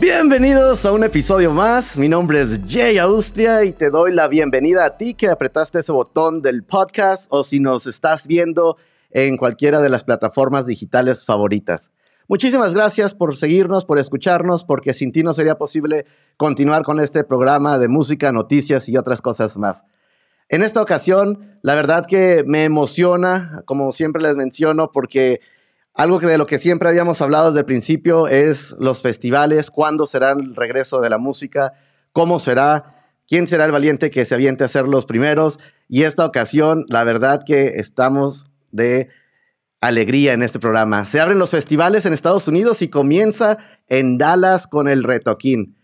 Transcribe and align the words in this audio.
Bienvenidos 0.00 0.84
a 0.84 0.92
un 0.92 1.02
episodio 1.02 1.50
más. 1.50 1.98
Mi 1.98 2.08
nombre 2.08 2.40
es 2.40 2.60
Jay 2.68 2.98
Austria 2.98 3.64
y 3.64 3.72
te 3.72 3.90
doy 3.90 4.12
la 4.12 4.28
bienvenida 4.28 4.84
a 4.84 4.96
ti 4.96 5.14
que 5.14 5.28
apretaste 5.28 5.80
ese 5.80 5.90
botón 5.90 6.40
del 6.40 6.62
podcast 6.62 7.26
o 7.30 7.42
si 7.42 7.58
nos 7.58 7.88
estás 7.88 8.28
viendo 8.28 8.76
en 9.10 9.36
cualquiera 9.36 9.80
de 9.80 9.88
las 9.88 10.04
plataformas 10.04 10.66
digitales 10.66 11.24
favoritas. 11.24 11.90
Muchísimas 12.28 12.74
gracias 12.74 13.16
por 13.16 13.34
seguirnos, 13.34 13.84
por 13.84 13.98
escucharnos, 13.98 14.62
porque 14.62 14.94
sin 14.94 15.10
ti 15.10 15.24
no 15.24 15.32
sería 15.32 15.58
posible 15.58 16.06
continuar 16.36 16.84
con 16.84 17.00
este 17.00 17.24
programa 17.24 17.76
de 17.76 17.88
música, 17.88 18.30
noticias 18.30 18.88
y 18.88 18.96
otras 18.96 19.20
cosas 19.20 19.58
más. 19.58 19.84
En 20.48 20.62
esta 20.62 20.80
ocasión, 20.80 21.56
la 21.62 21.74
verdad 21.74 22.06
que 22.06 22.44
me 22.46 22.62
emociona, 22.62 23.64
como 23.64 23.90
siempre 23.90 24.22
les 24.22 24.36
menciono, 24.36 24.92
porque 24.92 25.40
algo 25.98 26.20
que 26.20 26.26
de 26.26 26.38
lo 26.38 26.46
que 26.46 26.58
siempre 26.58 26.88
habíamos 26.88 27.20
hablado 27.20 27.48
desde 27.48 27.58
el 27.58 27.66
principio 27.66 28.28
es 28.28 28.76
los 28.78 29.02
festivales, 29.02 29.68
cuándo 29.68 30.06
será 30.06 30.30
el 30.30 30.54
regreso 30.54 31.00
de 31.00 31.10
la 31.10 31.18
música, 31.18 31.72
cómo 32.12 32.38
será, 32.38 32.94
quién 33.26 33.48
será 33.48 33.64
el 33.64 33.72
valiente 33.72 34.08
que 34.08 34.24
se 34.24 34.36
aviente 34.36 34.62
a 34.62 34.68
ser 34.68 34.86
los 34.86 35.06
primeros. 35.06 35.58
Y 35.88 36.04
esta 36.04 36.24
ocasión, 36.24 36.84
la 36.88 37.02
verdad 37.02 37.42
que 37.44 37.80
estamos 37.80 38.52
de 38.70 39.08
alegría 39.80 40.34
en 40.34 40.44
este 40.44 40.60
programa. 40.60 41.04
Se 41.04 41.20
abren 41.20 41.40
los 41.40 41.50
festivales 41.50 42.06
en 42.06 42.12
Estados 42.12 42.46
Unidos 42.46 42.80
y 42.80 42.88
comienza 42.88 43.58
en 43.88 44.18
Dallas 44.18 44.68
con 44.68 44.86
el 44.86 45.02
Retoquín. 45.02 45.76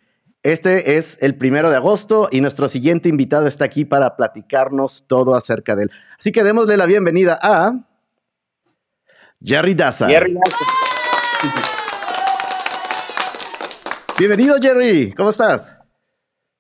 Este 0.44 0.96
es 0.96 1.18
el 1.22 1.34
primero 1.36 1.70
de 1.70 1.76
agosto 1.76 2.28
y 2.30 2.40
nuestro 2.40 2.68
siguiente 2.68 3.08
invitado 3.08 3.48
está 3.48 3.64
aquí 3.64 3.84
para 3.84 4.14
platicarnos 4.14 5.06
todo 5.08 5.34
acerca 5.34 5.74
de 5.74 5.84
él. 5.84 5.90
Así 6.20 6.30
que 6.30 6.44
démosle 6.44 6.76
la 6.76 6.86
bienvenida 6.86 7.36
a 7.42 7.80
Jerry 9.44 9.74
Daza. 9.74 10.08
Jerry 10.08 10.38
Bienvenido, 14.18 14.56
Jerry. 14.58 15.12
¿Cómo 15.12 15.28
estás? 15.28 15.76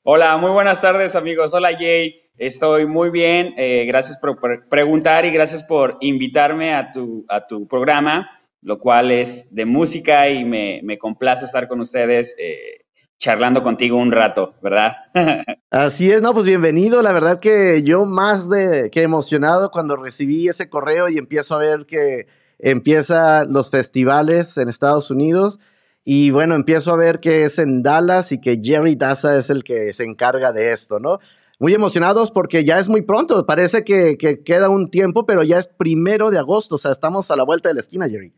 Hola, 0.02 0.36
muy 0.36 0.50
buenas 0.50 0.82
tardes, 0.82 1.16
amigos. 1.16 1.54
Hola, 1.54 1.70
Jay. 1.78 2.14
Estoy 2.36 2.84
muy 2.84 3.08
bien. 3.08 3.54
Eh, 3.56 3.86
gracias 3.86 4.18
por, 4.18 4.38
preguntar 4.68 5.24
y 5.24 5.30
gracias 5.30 5.62
por 5.64 5.96
invitarme 6.02 6.74
a 6.74 6.92
tu, 6.92 7.24
a 7.30 7.46
tu 7.46 7.66
programa, 7.66 8.30
lo 8.60 8.78
cual 8.78 9.12
es 9.12 9.48
de 9.50 9.64
música 9.64 10.28
y 10.28 10.44
me, 10.44 10.80
me 10.84 10.98
complace 10.98 11.46
estar 11.46 11.66
con 11.68 11.80
ustedes. 11.80 12.36
Eh, 12.38 12.84
charlando 13.16 13.62
contigo 13.62 13.96
un 13.96 14.12
rato, 14.12 14.56
¿verdad? 14.60 14.92
Así 15.70 16.10
es, 16.10 16.20
no, 16.20 16.34
pues 16.34 16.44
bienvenido. 16.44 17.00
La 17.00 17.12
verdad 17.12 17.40
que 17.40 17.82
yo 17.82 18.04
más 18.04 18.50
de 18.50 18.90
que 18.90 19.00
emocionado 19.00 19.70
cuando 19.70 19.96
recibí 19.96 20.48
ese 20.48 20.68
correo 20.68 21.08
y 21.08 21.16
empiezo 21.16 21.54
a 21.54 21.58
ver 21.58 21.86
que 21.86 22.26
empieza 22.58 23.44
los 23.44 23.70
festivales 23.70 24.56
en 24.58 24.68
Estados 24.68 25.10
Unidos 25.10 25.58
y 26.04 26.30
bueno, 26.30 26.54
empiezo 26.54 26.92
a 26.92 26.96
ver 26.96 27.20
que 27.20 27.44
es 27.44 27.58
en 27.58 27.82
Dallas 27.82 28.30
y 28.32 28.40
que 28.40 28.60
Jerry 28.62 28.94
Daza 28.94 29.36
es 29.36 29.48
el 29.50 29.64
que 29.64 29.92
se 29.92 30.04
encarga 30.04 30.52
de 30.52 30.72
esto, 30.72 31.00
¿no? 31.00 31.18
Muy 31.58 31.72
emocionados 31.72 32.30
porque 32.30 32.64
ya 32.64 32.78
es 32.78 32.88
muy 32.88 33.02
pronto, 33.02 33.46
parece 33.46 33.84
que, 33.84 34.18
que 34.18 34.42
queda 34.42 34.68
un 34.68 34.90
tiempo, 34.90 35.24
pero 35.24 35.42
ya 35.42 35.58
es 35.58 35.68
primero 35.68 36.30
de 36.30 36.38
agosto, 36.38 36.74
o 36.74 36.78
sea, 36.78 36.90
estamos 36.90 37.30
a 37.30 37.36
la 37.36 37.44
vuelta 37.44 37.68
de 37.68 37.74
la 37.74 37.80
esquina, 37.80 38.08
Jerry. 38.08 38.32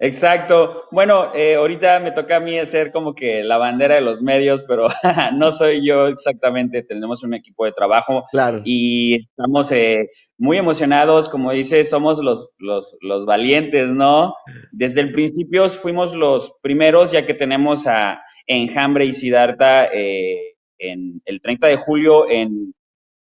Exacto. 0.00 0.84
Bueno, 0.90 1.34
eh, 1.34 1.54
ahorita 1.54 2.00
me 2.00 2.10
toca 2.10 2.36
a 2.36 2.40
mí 2.40 2.58
hacer 2.58 2.90
como 2.90 3.14
que 3.14 3.44
la 3.44 3.58
bandera 3.58 3.94
de 3.94 4.00
los 4.00 4.20
medios, 4.20 4.64
pero 4.64 4.88
no 5.34 5.52
soy 5.52 5.86
yo 5.86 6.08
exactamente. 6.08 6.82
Tenemos 6.82 7.22
un 7.22 7.32
equipo 7.32 7.64
de 7.64 7.72
trabajo 7.72 8.24
claro. 8.30 8.60
y 8.64 9.14
estamos 9.14 9.70
eh, 9.72 10.10
muy 10.44 10.58
emocionados. 10.58 11.28
Como 11.30 11.50
dices, 11.52 11.88
somos 11.88 12.18
los, 12.18 12.50
los, 12.58 12.96
los, 13.00 13.24
valientes, 13.24 13.88
¿no? 13.88 14.34
Desde 14.72 15.00
el 15.00 15.10
principio 15.10 15.68
fuimos 15.70 16.14
los 16.14 16.52
primeros, 16.60 17.10
ya 17.10 17.24
que 17.24 17.32
tenemos 17.32 17.86
a 17.86 18.22
Enjambre 18.46 19.06
y 19.06 19.14
Sidarta 19.14 19.86
eh, 19.86 20.56
en 20.78 21.22
el 21.24 21.40
30 21.40 21.66
de 21.66 21.76
julio 21.78 22.28
en, 22.28 22.74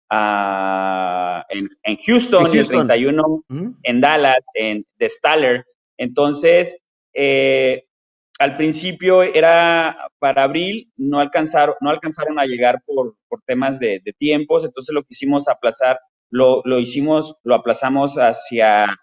en, 0.10 1.70
en, 1.84 1.98
Houston, 1.98 2.48
en, 2.48 2.58
el 2.58 2.68
31 2.68 3.44
en 3.84 4.02
Dallas, 4.02 4.44
en 4.56 4.84
The 4.98 5.08
Staller. 5.10 5.64
Entonces, 5.98 6.76
eh, 7.14 7.84
al 8.40 8.56
principio 8.58 9.22
era 9.22 9.96
para 10.18 10.44
abril, 10.46 10.92
no 10.98 11.20
alcanzaron, 11.20 11.76
no 11.82 11.92
alcanzaron 11.92 12.40
a 12.40 12.46
llegar 12.48 12.82
por, 12.84 13.14
temas 13.46 13.78
de, 13.80 14.02
tiempos, 14.18 14.66
entonces 14.66 14.92
lo 14.94 15.04
quisimos 15.04 15.48
aplazar, 15.48 16.00
lo, 16.32 16.80
hicimos, 16.80 17.36
lo 17.44 17.56
aplazamos 17.56 18.16
hacia 18.16 18.98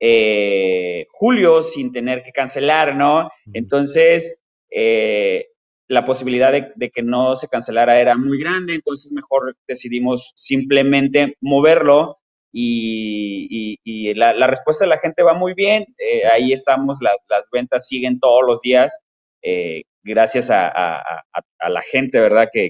eh, 0.00 1.06
julio 1.10 1.62
sin 1.62 1.92
tener 1.92 2.22
que 2.22 2.32
cancelar, 2.32 2.94
¿no? 2.94 3.28
Entonces, 3.52 4.38
eh, 4.70 5.48
la 5.88 6.04
posibilidad 6.04 6.52
de, 6.52 6.72
de, 6.76 6.90
que 6.90 7.02
no 7.02 7.36
se 7.36 7.48
cancelara 7.48 8.00
era 8.00 8.16
muy 8.16 8.38
grande, 8.38 8.74
entonces 8.74 9.12
mejor 9.12 9.56
decidimos 9.66 10.32
simplemente 10.34 11.36
moverlo 11.40 12.18
y, 12.52 14.14
la, 14.14 14.46
respuesta 14.46 14.84
de 14.84 14.90
la 14.90 14.98
gente 14.98 15.22
va 15.22 15.34
muy 15.34 15.54
bien. 15.54 15.86
Eh, 15.98 16.26
ahí 16.26 16.52
estamos, 16.52 16.98
las 17.00 17.48
ventas 17.52 17.86
siguen 17.86 18.18
todos 18.18 18.42
los 18.46 18.60
días, 18.60 18.98
eh, 19.42 19.82
gracias 20.02 20.50
a, 20.50 21.22
la 21.68 21.82
gente, 21.82 22.20
¿verdad? 22.20 22.48
Que, 22.52 22.68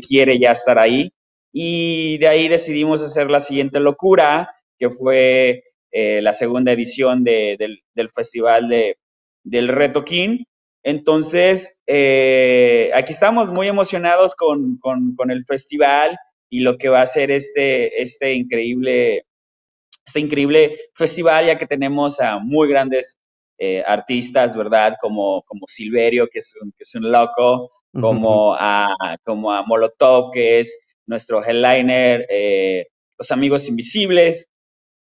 quiere 0.00 0.38
ya 0.38 0.52
estar 0.52 0.78
ahí. 0.78 1.10
Y 1.52 2.18
de 2.18 2.28
ahí 2.28 2.48
decidimos 2.48 3.02
hacer 3.02 3.30
la 3.30 3.40
siguiente 3.40 3.80
locura, 3.80 4.54
que 4.78 4.90
fue 4.90 5.64
eh, 5.90 6.22
la 6.22 6.32
segunda 6.32 6.72
edición 6.72 7.24
del, 7.24 7.82
festival 8.14 8.68
de, 8.68 8.96
del 9.44 9.68
Reto 9.68 10.04
King. 10.04 10.44
Entonces, 10.82 11.76
aquí 11.86 13.12
estamos 13.12 13.50
muy 13.50 13.68
emocionados 13.68 14.34
con, 14.34 14.78
con 14.78 15.30
el 15.30 15.44
festival 15.44 16.16
y 16.50 16.60
lo 16.60 16.76
que 16.76 16.88
va 16.88 17.02
a 17.02 17.06
ser 17.06 17.30
este, 17.30 18.02
este 18.02 18.34
increíble, 18.34 19.24
este 20.04 20.20
increíble 20.20 20.76
festival, 20.94 21.46
ya 21.46 21.58
que 21.58 21.66
tenemos 21.66 22.20
a 22.20 22.38
muy 22.40 22.68
grandes 22.68 23.18
eh, 23.56 23.82
artistas, 23.86 24.56
¿verdad? 24.56 24.96
Como, 25.00 25.42
como 25.42 25.66
Silverio, 25.68 26.26
que 26.28 26.40
es 26.40 26.52
un, 26.60 26.72
que 26.72 26.82
es 26.82 26.94
un 26.96 27.10
loco, 27.10 27.70
como, 27.92 28.54
a, 28.54 28.94
como 29.24 29.52
a 29.52 29.62
Molotov, 29.62 30.32
que 30.32 30.60
es 30.60 30.76
nuestro 31.10 31.44
headliner, 31.44 32.24
eh, 32.30 32.86
Los 33.18 33.30
Amigos 33.30 33.68
Invisibles, 33.68 34.48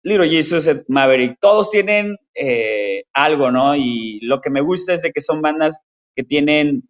Little 0.03 0.31
Jesus, 0.31 0.69
Maverick, 0.89 1.37
todos 1.41 1.71
tienen 1.71 2.17
eh, 2.35 3.05
algo, 3.13 3.51
¿no? 3.51 3.75
Y 3.75 4.21
lo 4.23 4.41
que 4.41 4.51
me 4.51 4.61
gusta 4.61 4.95
es 4.95 5.03
de 5.03 5.13
que 5.13 5.21
son 5.21 5.43
bandas 5.43 5.79
que 6.15 6.23
tienen 6.23 6.89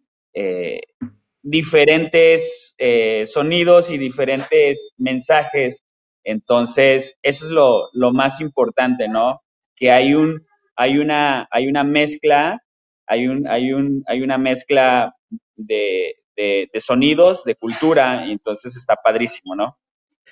diferentes 1.41 2.75
eh, 2.77 3.25
sonidos 3.25 3.89
y 3.89 3.97
diferentes 3.97 4.93
mensajes. 4.97 5.83
Entonces, 6.23 7.17
eso 7.23 7.45
es 7.45 7.51
lo, 7.51 7.89
lo, 7.93 8.11
más 8.11 8.39
importante, 8.41 9.07
¿no? 9.07 9.41
Que 9.75 9.91
hay, 9.91 10.13
un, 10.13 10.45
hay, 10.75 10.99
una, 10.99 11.47
hay 11.51 11.67
una 11.67 11.83
mezcla, 11.83 12.61
hay, 13.07 13.27
un, 13.27 13.47
hay, 13.47 13.73
un, 13.73 14.03
hay 14.07 14.21
una 14.21 14.37
mezcla 14.37 15.15
de, 15.55 16.15
de, 16.37 16.69
sonidos, 16.79 17.43
de 17.43 17.55
cultura, 17.55 18.25
y 18.27 18.31
entonces 18.31 18.77
está 18.77 18.95
padrísimo, 18.95 19.55
¿no? 19.55 19.77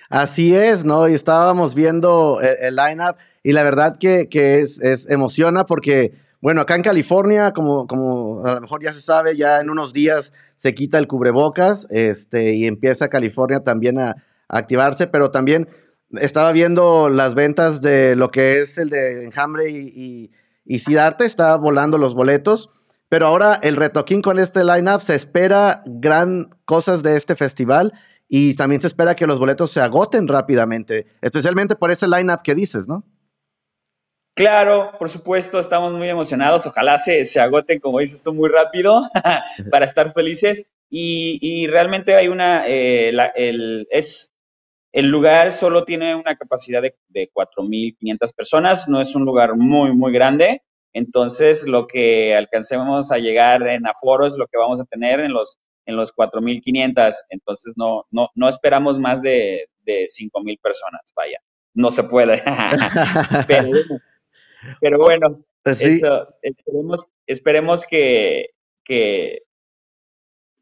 Así 0.09 0.55
es, 0.55 0.85
¿no? 0.85 1.09
Y 1.09 1.13
estábamos 1.13 1.73
viendo 1.73 2.39
el, 2.41 2.55
el 2.61 2.75
lineup 2.75 3.17
y 3.43 3.53
la 3.53 3.63
verdad 3.63 3.97
que, 3.97 4.29
que 4.29 4.59
es, 4.59 4.79
es, 4.81 5.09
emociona 5.09 5.65
porque 5.65 6.13
bueno, 6.45 6.61
acá 6.61 6.75
en 6.75 6.83
California, 6.83 7.53
como, 7.53 7.87
como 7.87 8.45
a 8.45 8.53
lo 8.53 8.61
mejor 8.61 8.83
ya 8.83 8.93
se 8.93 9.01
sabe, 9.01 9.35
ya 9.35 9.61
en 9.61 9.71
unos 9.71 9.93
días 9.93 10.31
se 10.57 10.75
quita 10.75 10.99
el 10.99 11.07
cubrebocas 11.07 11.87
este, 11.89 12.53
y 12.53 12.67
empieza 12.67 13.07
California 13.07 13.61
también 13.61 13.97
a, 13.99 14.15
activarse, 14.47 15.07
pero 15.07 15.31
también 15.31 15.67
estaba 16.11 16.51
viendo 16.51 17.09
las 17.09 17.33
ventas 17.33 17.81
de 17.81 18.15
lo 18.15 18.29
que 18.29 18.59
es 18.59 18.77
el 18.77 18.91
de 18.91 19.23
Enjambre 19.23 19.71
y, 19.71 20.31
y, 20.65 20.75
y 20.75 20.95
está 21.25 21.55
volando 21.55 21.97
los 21.97 22.13
boletos. 22.13 22.69
Pero 23.09 23.27
ahora 23.27 23.59
el 23.61 23.75
retoquín 23.75 24.21
con 24.21 24.39
este 24.39 24.63
lineup 24.63 25.01
se 25.01 25.15
espera 25.15 25.81
gran 25.85 26.49
cosas 26.65 27.03
de 27.03 27.17
este 27.17 27.35
festival 27.35 27.93
y 28.27 28.55
también 28.55 28.81
se 28.81 28.87
espera 28.87 29.15
que 29.15 29.27
los 29.27 29.39
boletos 29.39 29.71
se 29.71 29.81
agoten 29.81 30.27
rápidamente, 30.27 31.05
especialmente 31.21 31.75
por 31.75 31.91
ese 31.91 32.07
lineup 32.07 32.41
que 32.41 32.55
dices, 32.55 32.87
¿no? 32.87 33.03
Claro, 34.35 34.91
por 34.99 35.09
supuesto, 35.09 35.59
estamos 35.59 35.93
muy 35.93 36.09
emocionados. 36.09 36.65
Ojalá 36.65 36.97
se, 36.97 37.23
se 37.23 37.39
agoten, 37.39 37.79
como 37.79 37.99
dices 37.99 38.21
tú, 38.21 38.33
muy 38.33 38.49
rápido 38.49 39.03
para 39.71 39.85
estar 39.85 40.11
felices. 40.11 40.65
Y, 40.89 41.67
realmente 41.67 42.15
hay 42.15 42.27
una, 42.27 42.67
eh, 42.67 43.11
el, 43.35 43.87
es, 43.89 44.33
el 44.91 45.07
lugar 45.07 45.51
solo 45.51 45.83
tiene 45.83 46.15
una 46.15 46.35
capacidad 46.35 46.81
de, 46.81 46.95
de 47.09 47.29
4.500 47.33 48.33
personas, 48.35 48.87
no 48.87 49.01
es 49.01 49.15
un 49.15 49.25
lugar 49.25 49.55
muy, 49.55 49.93
muy 49.93 50.11
grande. 50.11 50.61
Entonces, 50.95 51.67
lo 51.67 51.87
que 51.87 52.33
alcancemos 52.33 53.11
a 53.11 53.17
llegar 53.17 53.67
en 53.67 53.85
aforo 53.85 54.25
es 54.25 54.35
lo 54.37 54.47
que 54.47 54.57
vamos 54.57 54.79
a 54.79 54.85
tener 54.85 55.19
en 55.19 55.33
los, 55.33 55.59
en 55.85 55.97
los 55.97 56.15
4.500. 56.15 57.13
Entonces, 57.29 57.73
no, 57.75 58.05
no, 58.11 58.29
no 58.33 58.47
esperamos 58.47 58.97
más 58.97 59.21
de, 59.21 59.67
de 59.79 60.05
5.000 60.05 60.57
personas, 60.61 61.01
vaya. 61.13 61.37
No 61.73 61.91
se 61.91 62.05
puede. 62.05 62.41
Pero, 63.45 63.69
pero 64.79 64.97
bueno, 64.97 65.43
esperemos, 65.65 67.05
esperemos 67.27 67.85
que, 67.85 68.51
que, 68.85 69.41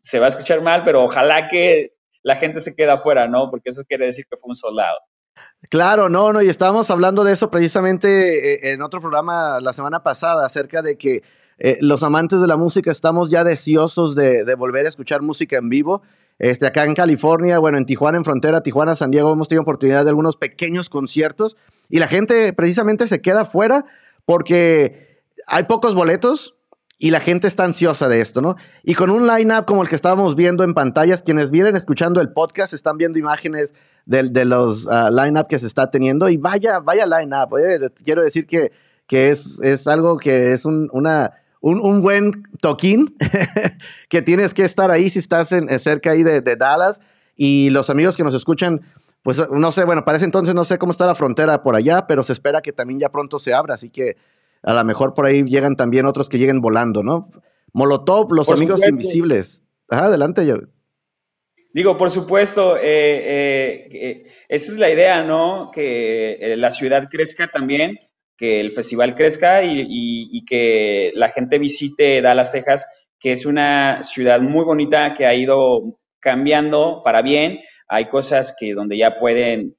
se 0.02 0.18
va 0.18 0.26
a 0.26 0.30
escuchar 0.30 0.62
mal, 0.62 0.84
pero 0.84 1.04
ojalá 1.04 1.48
que 1.48 1.94
la 2.24 2.38
gente 2.38 2.60
se 2.60 2.76
quede 2.76 2.90
afuera, 2.90 3.28
¿no? 3.28 3.52
Porque 3.52 3.70
eso 3.70 3.84
quiere 3.86 4.08
decir 4.08 4.26
que 4.28 4.36
fue 4.36 4.50
un 4.50 4.56
soldado. 4.56 4.98
Claro, 5.70 6.10
no, 6.10 6.34
no, 6.34 6.42
y 6.42 6.50
estábamos 6.50 6.92
hablando 6.92 7.24
de 7.24 7.34
eso 7.34 7.50
precisamente 7.50 8.70
eh, 8.70 8.74
en 8.74 8.82
otro 8.82 9.00
programa 9.00 9.60
la 9.60 9.74
semana 9.74 10.04
pasada, 10.04 10.46
acerca 10.46 10.82
de 10.82 10.98
que 10.98 11.24
eh, 11.58 11.78
los 11.82 12.04
amantes 12.04 12.42
de 12.42 12.48
la 12.48 12.58
música 12.58 12.92
estamos 12.92 13.30
ya 13.30 13.44
deseosos 13.44 14.16
de, 14.16 14.44
volver 14.56 14.86
a 14.86 14.90
escuchar 14.90 15.22
música 15.22 15.58
en 15.58 15.70
vivo. 15.70 16.02
Este, 16.40 16.68
acá 16.68 16.84
en 16.84 16.96
California, 16.96 17.60
bueno, 17.60 17.78
en 17.78 17.86
Tijuana, 17.86 18.18
en 18.18 18.26
frontera, 18.26 18.62
Tijuana, 18.62 18.96
San 18.96 19.12
Diego, 19.12 19.32
hemos 19.32 19.48
tenido 19.48 19.62
oportunidad 19.62 20.04
de 20.04 20.10
algunos 20.10 20.36
pequeños 20.36 20.90
conciertos 20.90 21.56
y 21.90 22.00
la 22.00 22.08
gente 22.08 22.52
precisamente 22.54 23.08
se 23.08 23.22
queda 23.22 23.46
fuera 23.46 23.86
porque 24.26 25.24
hay 25.48 25.64
pocos 25.64 25.96
boletos 25.96 26.56
y 26.98 27.12
la 27.12 27.20
gente 27.20 27.48
está 27.48 27.64
ansiosa 27.64 28.08
de 28.08 28.22
esto, 28.22 28.42
¿no? 28.42 28.56
Y 28.84 28.96
con 28.96 29.10
un 29.10 29.28
line-up 29.28 29.66
como 29.66 29.84
el 29.84 29.90
que 29.90 29.96
estábamos 29.96 30.36
viendo 30.36 30.64
en 30.64 30.74
pantallas, 30.74 31.22
quienes 31.22 31.52
vienen 31.52 31.76
escuchando 31.76 32.22
el 32.22 32.32
podcast 32.32 32.74
están 32.74 32.98
viendo 32.98 33.20
imágenes 33.20 33.74
de, 34.06 34.24
de 34.24 34.46
los 34.46 34.86
uh, 34.86 35.10
line-up 35.12 35.48
que 35.48 35.60
se 35.60 35.68
está 35.68 35.90
teniendo 35.90 36.30
y 36.30 36.38
vaya, 36.38 36.80
vaya 36.80 37.06
line-up. 37.06 37.50
Quiero 38.04 38.24
decir 38.24 38.46
que, 38.46 38.72
que 39.08 39.30
es, 39.30 39.60
es 39.62 39.88
algo 39.88 40.18
que 40.18 40.52
es 40.52 40.66
un, 40.66 40.90
una, 40.92 41.34
un, 41.62 42.02
buen 42.02 42.44
toquín 42.62 43.16
que 44.10 44.22
tienes 44.22 44.54
que 44.54 44.64
estar 44.64 44.92
ahí 44.92 45.10
si 45.10 45.20
estás 45.20 45.52
en, 45.52 45.68
cerca 45.80 46.12
ahí 46.12 46.24
de, 46.24 46.42
de 46.42 46.56
Dallas 46.56 47.00
y 47.36 47.70
los 47.70 47.90
amigos 47.90 48.18
que 48.18 48.24
nos 48.24 48.34
escuchan 48.34 48.82
pues 49.24 49.42
no 49.50 49.72
sé, 49.72 49.86
bueno, 49.86 50.04
para 50.04 50.18
ese 50.18 50.26
entonces 50.26 50.54
no 50.54 50.66
sé 50.66 50.78
cómo 50.78 50.92
está 50.92 51.06
la 51.06 51.16
frontera 51.16 51.64
por 51.64 51.78
allá, 51.78 52.08
pero 52.08 52.26
se 52.26 52.34
espera 52.34 52.62
que 52.62 52.74
también 52.74 53.00
ya 53.00 53.10
pronto 53.10 53.40
se 53.40 53.54
abra, 53.54 53.76
así 53.76 53.90
que 53.90 54.18
a 54.62 54.74
lo 54.74 54.84
mejor 54.84 55.14
por 55.14 55.26
ahí 55.26 55.44
llegan 55.44 55.78
también 55.78 56.06
otros 56.06 56.28
que 56.28 56.38
lleguen 56.38 56.60
volando, 56.60 57.04
¿no? 57.04 57.30
Molotov, 57.72 58.34
los 58.34 58.50
amigos 58.50 58.86
invisibles. 58.88 59.64
Ajá, 59.90 60.06
adelante, 60.06 60.46
yo. 60.46 60.58
Digo, 61.74 61.98
por 61.98 62.12
supuesto, 62.12 62.78
eh, 62.78 62.82
eh, 62.86 63.90
eh, 63.92 64.28
esa 64.48 64.72
es 64.72 64.78
la 64.78 64.92
idea, 64.92 65.24
¿no? 65.24 65.72
Que 65.74 66.54
la 66.56 66.70
ciudad 66.70 67.10
crezca 67.10 67.48
también, 67.48 67.98
que 68.38 68.60
el 68.60 68.72
festival 68.72 69.16
crezca 69.16 69.64
y, 69.64 69.88
y, 69.90 70.46
que 70.46 71.12
la 71.16 71.30
gente 71.30 71.58
visite 71.58 72.22
Dallas, 72.22 72.52
Texas, 72.52 72.86
que 73.20 73.32
es 73.32 73.48
una 73.48 74.04
ciudad 74.04 74.40
muy 74.42 74.64
bonita 74.64 75.16
que 75.16 75.26
ha 75.26 75.34
ido 75.34 76.00
cambiando 76.20 77.02
para 77.04 77.24
bien. 77.24 77.60
Hay 77.88 78.06
cosas 78.06 78.56
que 78.60 78.74
donde 78.74 78.98
ya 78.98 79.20
pueden 79.20 79.76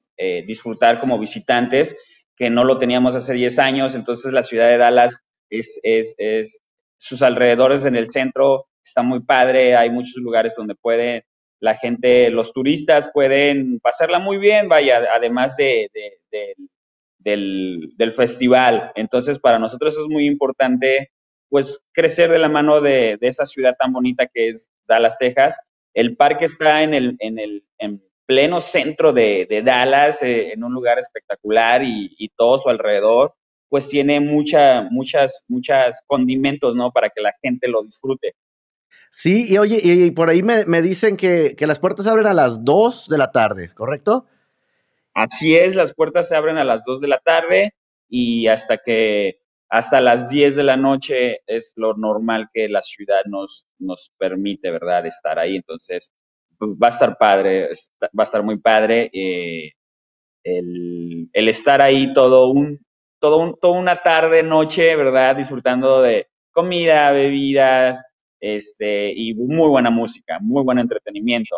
disfrutar 0.47 0.99
como 0.99 1.19
visitantes 1.19 1.95
que 2.37 2.49
no 2.49 2.63
lo 2.63 2.77
teníamos 2.77 3.15
hace 3.15 3.33
10 3.33 3.59
años, 3.59 3.95
entonces 3.95 4.33
la 4.33 4.43
ciudad 4.43 4.69
de 4.69 4.77
Dallas 4.77 5.19
es, 5.49 5.79
es, 5.83 6.15
es, 6.17 6.61
sus 6.97 7.21
alrededores 7.21 7.85
en 7.85 7.95
el 7.95 8.09
centro 8.09 8.67
está 8.83 9.01
muy 9.01 9.21
padre, 9.21 9.75
hay 9.75 9.89
muchos 9.89 10.15
lugares 10.21 10.53
donde 10.55 10.75
puede 10.75 11.25
la 11.65 11.75
gente, 11.75 12.29
los 12.29 12.53
turistas 12.53 13.09
pueden 13.11 13.79
pasarla 13.79 14.19
muy 14.19 14.37
bien, 14.37 14.69
vaya, 14.69 15.03
además 15.11 15.57
de, 15.57 15.89
del, 17.17 18.13
festival. 18.15 18.91
Entonces, 18.93 19.39
para 19.39 19.57
nosotros 19.57 19.95
es 19.95 20.07
muy 20.07 20.27
importante, 20.27 21.09
pues, 21.49 21.81
crecer 21.91 22.29
de 22.29 22.37
la 22.37 22.49
mano 22.49 22.81
de, 22.81 23.17
de 23.19 23.27
esa 23.27 23.47
ciudad 23.47 23.75
tan 23.79 23.91
bonita 23.91 24.27
que 24.31 24.49
es 24.49 24.69
Dallas, 24.87 25.17
Texas. 25.17 25.57
El 25.95 26.15
parque 26.15 26.45
está 26.45 26.83
en 26.83 26.93
el, 26.93 27.15
en 27.19 27.39
el, 27.39 27.63
en 27.79 27.99
pleno 28.27 28.61
centro 28.61 29.11
de, 29.11 29.47
Dallas, 29.65 30.21
eh, 30.21 30.53
en 30.53 30.63
un 30.63 30.71
lugar 30.71 30.99
espectacular 30.99 31.81
y, 31.83 32.29
todo 32.35 32.59
su 32.59 32.69
alrededor, 32.69 33.33
pues 33.69 33.87
tiene 33.87 34.19
mucha, 34.19 34.83
muchas, 34.91 35.43
muchas 35.47 36.01
condimentos, 36.05 36.75
¿no? 36.75 36.91
Para 36.91 37.09
que 37.09 37.21
la 37.21 37.33
gente 37.41 37.67
lo 37.67 37.83
disfrute. 37.83 38.35
Sí, 39.11 39.45
y 39.51 39.57
oye, 39.57 39.79
y, 39.83 40.11
por 40.11 40.29
ahí 40.29 40.43
me, 40.43 40.81
dicen 40.81 41.17
que, 41.17 41.55
las 41.59 41.79
puertas 41.79 42.07
abren 42.07 42.27
a 42.27 42.33
las 42.33 42.63
2 42.63 43.07
de 43.07 43.17
la 43.17 43.31
tarde, 43.31 43.69
¿correcto? 43.73 44.25
Así 45.13 45.55
es, 45.55 45.75
las 45.75 45.93
puertas 45.93 46.27
se 46.27 46.35
abren 46.35 46.57
a 46.57 46.63
las 46.63 46.83
2 46.85 47.01
de 47.01 47.07
la 47.07 47.19
tarde 47.19 47.73
y 48.09 48.47
hasta 48.47 48.77
que 48.77 49.39
hasta 49.69 49.99
las 50.01 50.29
10 50.29 50.57
de 50.57 50.63
la 50.63 50.77
noche 50.77 51.39
es 51.47 51.73
lo 51.75 51.95
normal 51.95 52.49
que 52.53 52.69
la 52.69 52.81
ciudad 52.81 53.21
nos, 53.25 53.65
nos 53.79 54.11
permite, 54.17 54.69
¿verdad?, 54.71 55.05
estar 55.05 55.39
ahí. 55.39 55.55
Entonces, 55.55 56.13
pues, 56.57 56.71
va 56.71 56.87
a 56.87 56.89
estar 56.91 57.17
padre, 57.17 57.69
va 58.01 58.23
a 58.23 58.23
estar 58.23 58.43
muy 58.43 58.57
padre 58.59 59.09
eh, 59.13 59.71
el, 60.43 61.29
estar 61.33 61.81
ahí 61.81 62.13
todo 62.13 62.49
un, 62.49 62.79
todo 63.19 63.37
un, 63.37 63.55
toda 63.59 63.79
una 63.79 63.95
tarde, 63.95 64.43
noche, 64.43 64.95
¿verdad? 64.95 65.35
Disfrutando 65.35 66.01
de 66.01 66.27
comida, 66.51 67.11
bebidas, 67.11 68.01
este, 68.53 69.11
y 69.15 69.33
muy 69.33 69.69
buena 69.69 69.89
música, 69.89 70.39
muy 70.41 70.63
buen 70.63 70.79
entretenimiento. 70.79 71.57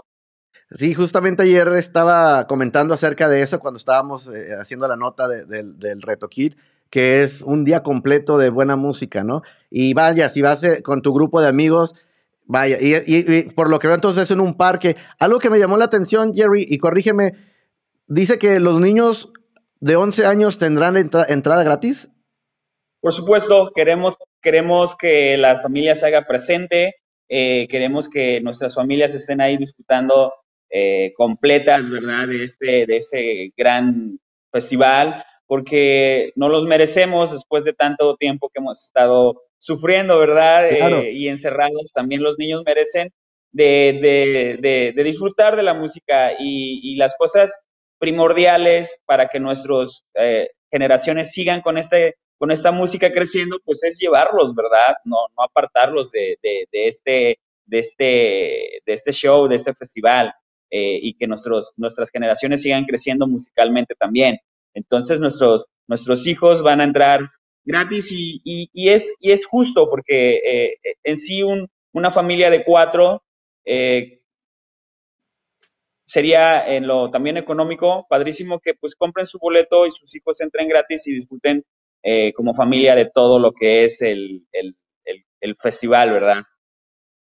Sí, 0.71 0.93
justamente 0.93 1.43
ayer 1.43 1.67
estaba 1.75 2.47
comentando 2.47 2.93
acerca 2.93 3.29
de 3.29 3.41
eso 3.41 3.59
cuando 3.59 3.77
estábamos 3.77 4.27
eh, 4.27 4.53
haciendo 4.59 4.87
la 4.87 4.97
nota 4.97 5.27
del 5.27 6.01
Reto 6.01 6.27
Kid, 6.27 6.55
que 6.89 7.23
es 7.23 7.41
un 7.41 7.63
día 7.63 7.83
completo 7.83 8.37
de 8.37 8.49
buena 8.49 8.75
música, 8.75 9.23
¿no? 9.23 9.41
Y 9.69 9.93
vaya, 9.93 10.29
si 10.29 10.41
vas 10.41 10.63
eh, 10.63 10.81
con 10.83 11.01
tu 11.01 11.13
grupo 11.13 11.41
de 11.41 11.47
amigos, 11.47 11.95
Vaya, 12.49 12.77
y, 12.79 13.43
por 13.51 13.69
lo 13.69 13.77
que 13.77 13.87
veo 13.87 13.95
entonces 13.95 14.23
es 14.23 14.31
en 14.31 14.39
un 14.39 14.55
parque. 14.55 14.95
Algo 15.19 15.37
que 15.37 15.49
me 15.49 15.59
llamó 15.59 15.75
la 15.77 15.83
atención, 15.83 16.33
Jerry, 16.33 16.65
y 16.67 16.77
corrígeme, 16.77 17.33
dice 18.07 18.39
que 18.39 18.61
los 18.61 18.79
niños 18.79 19.31
de 19.81 19.97
11 19.97 20.25
años 20.25 20.57
tendrán 20.57 20.95
entrada 20.95 21.63
gratis. 21.63 22.09
Por 23.01 23.13
supuesto, 23.13 23.71
queremos, 23.73 24.15
queremos 24.41 24.95
que 24.95 25.37
la 25.37 25.61
familia 25.61 25.95
se 25.95 26.07
haga 26.07 26.25
presente, 26.25 26.95
eh, 27.29 27.67
queremos 27.69 28.09
que 28.09 28.41
nuestras 28.41 28.75
familias 28.75 29.13
estén 29.13 29.41
ahí 29.41 29.57
disfrutando 29.57 30.33
eh, 30.69 31.13
completas, 31.15 31.89
¿verdad? 31.89 32.27
De 32.27 32.43
este, 32.43 32.85
de 32.85 32.97
este 32.97 33.53
gran 33.55 34.19
festival, 34.51 35.23
porque 35.45 36.31
no 36.35 36.49
los 36.49 36.65
merecemos 36.65 37.31
después 37.31 37.63
de 37.63 37.73
tanto 37.73 38.15
tiempo 38.17 38.49
que 38.49 38.59
hemos 38.59 38.83
estado 38.83 39.41
sufriendo, 39.57 40.19
¿verdad? 40.19 40.69
Eh, 40.69 41.11
y 41.13 41.27
encerrados, 41.29 41.91
también 41.93 42.23
los 42.23 42.37
niños 42.37 42.63
merecen 42.65 43.11
de, 43.51 44.93
disfrutar 44.95 45.55
de 45.55 45.63
la 45.63 45.73
música 45.73 46.33
y, 46.37 46.95
las 46.97 47.15
cosas 47.17 47.57
primordiales 47.99 48.99
para 49.05 49.27
que 49.27 49.39
nuestras 49.39 50.03
eh, 50.15 50.49
generaciones 50.71 51.31
sigan 51.31 51.61
con, 51.61 51.77
este, 51.77 52.15
con 52.37 52.51
esta 52.51 52.71
música 52.71 53.11
creciendo, 53.11 53.59
pues 53.63 53.83
es 53.83 53.97
llevarlos, 53.99 54.53
¿verdad? 54.53 54.95
No, 55.05 55.17
no 55.35 55.43
apartarlos 55.43 56.11
de, 56.11 56.37
este, 56.71 57.39
de, 57.65 57.79
este, 57.79 58.81
de 58.85 58.93
este 58.93 59.11
show, 59.11 59.47
de 59.47 59.55
este 59.55 59.73
festival, 59.73 60.33
eh, 60.69 60.99
y 61.01 61.13
que 61.15 61.27
nuestros, 61.27 61.73
nuestras 61.77 62.09
generaciones 62.11 62.61
sigan 62.61 62.85
creciendo 62.85 63.27
musicalmente 63.27 63.95
también. 63.95 64.37
Entonces 64.73 65.19
nuestros, 65.19 65.67
nuestros 65.87 66.27
hijos 66.27 66.61
van 66.61 66.81
a 66.81 66.83
entrar 66.83 67.21
gratis 67.63 68.09
y, 68.11 68.69
es, 68.73 69.13
y 69.19 69.31
es 69.31 69.45
justo 69.45 69.89
porque 69.89 70.37
eh, 70.37 70.77
en 71.03 71.17
sí 71.17 71.41
una 71.91 72.11
familia 72.11 72.49
de 72.49 72.63
cuatro 72.63 73.23
eh, 73.65 74.21
sería 76.03 76.65
en 76.67 76.87
lo 76.87 77.11
también 77.11 77.37
económico, 77.37 78.05
padrísimo 78.09 78.59
que 78.59 78.73
pues 78.73 78.95
compren 78.95 79.25
su 79.25 79.39
boleto 79.39 79.85
y 79.85 79.91
sus 79.91 80.15
hijos 80.15 80.39
entren 80.39 80.69
gratis 80.69 81.05
y 81.07 81.13
disfruten 81.13 81.65
eh, 82.03 82.31
como 82.33 82.53
familia 82.53 82.95
de 82.95 83.09
todo 83.13 83.39
lo 83.39 83.51
que 83.51 83.83
es 83.83 84.01
el, 84.01 84.43
festival, 85.59 86.11
¿verdad? 86.11 86.43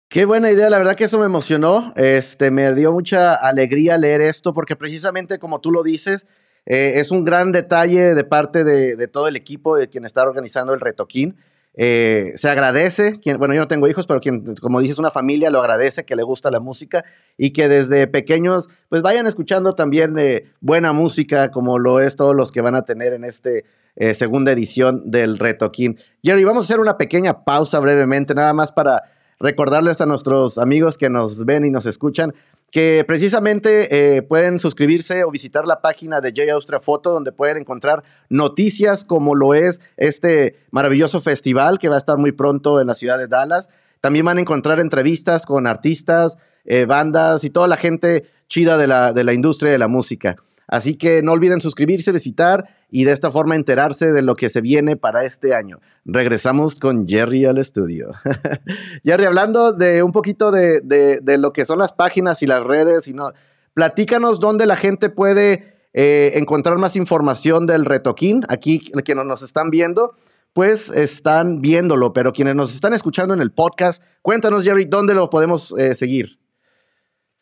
Qué 0.10 0.26
buena 0.26 0.52
idea, 0.52 0.70
la 0.70 0.78
verdad 0.78 0.96
que 0.96 1.04
eso 1.04 1.20
me 1.20 1.26
emocionó, 1.26 1.94
este, 1.96 2.50
me 2.50 2.74
dio 2.74 2.92
mucha 2.92 3.36
alegría 3.36 3.98
leer 3.98 4.22
esto 4.22 4.54
porque 4.54 4.76
precisamente 4.76 5.38
como 5.38 5.62
tú 5.62 5.72
lo 5.72 5.84
dices, 5.84 6.26
eh, 6.66 6.94
es 6.96 7.12
un 7.12 7.24
gran 7.24 7.52
detalle 7.52 8.16
de 8.16 8.24
parte 8.24 8.64
de, 8.64 9.08
todo 9.08 9.28
el 9.28 9.36
equipo 9.36 9.78
de 9.78 9.88
quien 9.88 10.06
está 10.06 10.24
organizando 10.24 10.74
el 10.74 10.80
retoquín. 10.80 11.38
Eh, 11.74 12.34
se 12.36 12.50
agradece, 12.50 13.20
bueno, 13.38 13.54
yo 13.54 13.62
no 13.62 13.68
tengo 13.68 13.88
hijos, 13.88 14.08
pero 14.08 14.20
quien, 14.20 14.56
como 14.56 14.80
dices, 14.80 14.98
una 14.98 15.12
familia 15.12 15.50
lo 15.50 15.60
agradece, 15.60 16.06
que 16.06 16.16
le 16.16 16.24
gusta 16.24 16.50
la 16.50 16.60
música 16.60 17.06
y 17.38 17.52
que 17.52 17.68
desde 17.68 18.08
pequeños, 18.08 18.68
pues 18.90 19.02
vayan 19.02 19.28
escuchando 19.28 19.74
también 19.74 20.16
buena 20.60 20.92
música, 20.92 21.52
como 21.52 21.78
lo 21.78 22.00
es 22.00 22.16
todos 22.16 22.36
los 22.36 22.52
que 22.52 22.62
van 22.62 22.76
a 22.76 22.82
tener 22.82 23.14
en 23.14 23.24
este 23.24 23.66
segunda 24.14 24.52
edición 24.52 25.10
del 25.10 25.40
retoquín. 25.40 25.98
Jerry, 26.24 26.44
vamos 26.44 26.64
a 26.64 26.66
hacer 26.66 26.80
una 26.80 26.98
pequeña 26.98 27.44
pausa 27.44 27.80
brevemente, 27.80 28.36
nada 28.36 28.54
más 28.54 28.72
para 28.72 29.04
recordarles 29.40 30.02
a 30.02 30.06
nuestros 30.06 30.58
amigos 30.58 30.98
que 30.98 31.10
nos 31.10 31.46
ven 31.46 31.66
y 31.66 31.70
nos 31.70 31.86
escuchan 31.86 32.34
que 32.72 33.06
precisamente 33.08 34.18
eh, 34.18 34.22
pueden 34.22 34.60
suscribirse 34.60 35.24
o 35.24 35.32
visitar 35.32 35.66
la 35.66 35.82
página 35.82 36.20
de 36.20 36.34
J 36.36 36.52
Austria 36.54 36.80
Foto, 36.80 37.12
donde 37.12 37.32
pueden 37.32 37.58
encontrar 37.58 38.04
noticias 38.30 39.06
como 39.06 39.36
lo 39.36 39.54
es 39.54 39.80
este 39.96 40.60
maravilloso 40.72 41.22
festival 41.22 41.80
que 41.80 41.88
va 41.88 41.96
a 41.96 42.00
estar 42.00 42.18
muy 42.18 42.34
pronto 42.34 42.82
en 42.82 42.88
la 42.88 42.96
ciudad 42.96 43.18
de 43.18 43.28
Dallas. 43.28 43.70
También 44.02 44.26
van 44.26 44.38
a 44.38 44.42
encontrar 44.42 44.80
entrevistas 44.80 45.46
con 45.46 45.66
artistas, 45.66 46.38
eh, 46.66 46.86
bandas 46.86 47.44
y 47.46 47.50
toda 47.50 47.68
la 47.68 47.78
gente 47.78 48.30
chida 48.50 48.78
de 48.78 48.88
la, 48.88 49.14
de 49.14 49.24
la 49.24 49.34
industria 49.34 49.72
de 49.72 49.78
la 49.78 49.88
música. 49.88 50.36
Así 50.68 50.96
que 50.96 51.22
no 51.22 51.32
olviden 51.32 51.62
suscribirse, 51.62 52.12
visitar 52.12 52.66
y 52.90 53.06
de 53.06 53.14
esta 53.14 53.32
forma 53.32 53.56
enterarse 53.56 54.12
de 54.12 54.22
lo 54.22 54.36
que 54.36 54.50
se 54.50 54.62
viene 54.62 54.98
para 54.98 55.24
este 55.24 55.56
año. 55.56 55.80
Regresamos 56.06 56.80
con 56.80 57.08
Jerry 57.08 57.46
al 57.46 57.58
estudio. 57.58 58.12
Jerry, 59.04 59.26
hablando 59.26 59.74
de 59.74 60.04
un 60.04 60.12
poquito 60.12 60.52
de, 60.52 60.82
de, 60.82 61.38
lo 61.38 61.54
que 61.54 61.66
son 61.66 61.80
las 61.80 61.94
páginas 61.94 62.42
y 62.42 62.48
las 62.48 62.64
redes, 62.64 63.08
y 63.08 63.14
no, 63.14 63.32
platícanos 63.74 64.40
dónde 64.40 64.66
la 64.66 64.76
gente 64.76 65.10
puede 65.10 65.76
eh, 65.94 66.34
encontrar 66.36 66.78
más 66.78 66.96
información 66.96 67.66
del 67.66 67.86
retoquín. 67.86 68.44
Aquí, 68.50 68.80
quienes 68.80 69.26
nos 69.26 69.42
están 69.42 69.70
viendo, 69.70 70.16
pues 70.54 70.90
están 70.90 71.62
viéndolo, 71.62 72.14
pero 72.14 72.34
quienes 72.34 72.56
nos 72.56 72.74
están 72.74 72.94
escuchando 72.94 73.34
en 73.34 73.42
el 73.42 73.52
podcast, 73.52 74.04
cuéntanos, 74.22 74.64
Jerry, 74.64 74.86
dónde 74.86 75.14
lo 75.14 75.30
podemos 75.30 75.74
eh, 75.78 75.96
seguir. 75.96 76.40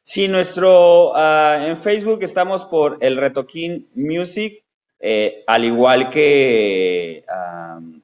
Sí, 0.07 0.27
nuestro, 0.27 1.13
ah, 1.15 1.65
en 1.65 1.77
Facebook 1.77 2.19
estamos 2.21 2.63
por 2.65 2.99
el 3.01 3.17
Retoquín 3.17 3.89
Music, 3.95 4.63
eh, 4.99 5.43
al 5.47 5.65
igual 5.65 6.11
que 6.11 7.25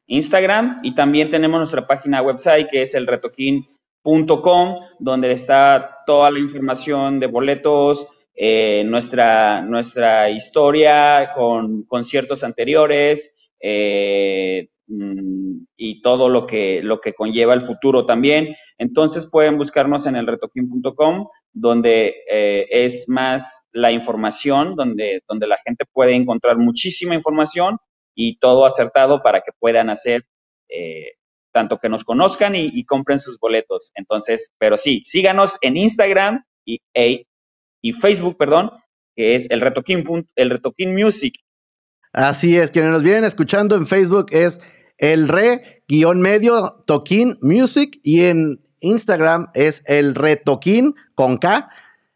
Instagram, 0.08 0.80
y 0.82 0.96
también 0.96 1.30
tenemos 1.30 1.60
nuestra 1.60 1.86
página 1.86 2.24
website 2.24 2.68
que 2.72 2.82
es 2.82 2.96
el 2.96 3.06
retoquín.com, 3.06 4.80
donde 4.98 5.32
está 5.32 6.00
toda 6.08 6.32
la 6.32 6.40
información 6.40 7.20
de 7.20 7.28
boletos, 7.28 8.08
eh, 8.34 8.84
nuestra, 8.84 9.62
nuestra 9.62 10.28
historia 10.32 11.34
con 11.36 11.84
conciertos 11.84 12.44
anteriores, 12.44 13.32
eh, 13.62 14.70
mm, 14.88 15.66
y 15.78 16.02
todo 16.02 16.30
lo 16.30 16.46
que, 16.46 16.82
lo 16.84 17.00
que 17.00 17.14
conlleva 17.14 17.54
el 17.54 17.62
futuro 17.62 18.06
también. 18.06 18.56
Entonces 18.78 19.30
pueden 19.30 19.58
buscarnos 19.58 20.08
en 20.08 20.16
el 20.16 20.28
retoquín.com 20.28 21.26
donde 21.54 22.16
eh, 22.30 22.68
es 22.70 23.08
más 23.08 23.68
la 23.72 23.92
información, 23.92 24.76
donde, 24.76 25.22
donde 25.28 25.48
la 25.48 25.58
gente 25.66 25.86
puede 25.92 26.14
encontrar 26.14 26.58
muchísima 26.58 27.16
información 27.16 27.78
y 28.16 28.38
todo 28.38 28.66
acertado 28.66 29.22
para 29.22 29.42
que 29.42 29.52
puedan 29.60 29.90
hacer 29.90 30.26
eh, 30.70 31.14
tanto 31.52 31.80
que 31.80 31.90
nos 31.90 32.04
conozcan 32.04 32.56
y, 32.56 32.86
compren 32.86 33.20
sus 33.20 33.38
boletos. 33.38 33.92
Entonces, 33.96 34.52
pero 34.58 34.78
sí, 34.78 35.02
síganos 35.06 35.58
en 35.62 35.76
Instagram 35.76 36.46
y, 36.66 36.80
y 37.82 37.94
Facebook, 37.94 38.38
perdón, 38.38 38.72
que 39.16 39.36
es 39.36 39.48
el 39.50 39.60
Retoquín, 39.60 40.06
el 40.36 40.50
Retoquín 40.50 40.94
Music. 40.96 41.36
Así 42.14 42.58
es, 42.58 42.72
quienes 42.72 42.92
nos 42.92 43.04
vienen 43.04 43.24
escuchando 43.24 43.76
en 43.76 43.88
Facebook 43.88 44.28
es 44.32 44.60
el 44.98 45.28
re-medio 45.28 46.82
Toquín 46.86 47.38
Music 47.42 48.00
y 48.04 48.24
en 48.24 48.62
Instagram 48.82 49.50
es 49.54 49.82
el 49.86 50.16
retoquín 50.16 50.96
con 51.16 51.38
K 51.38 51.70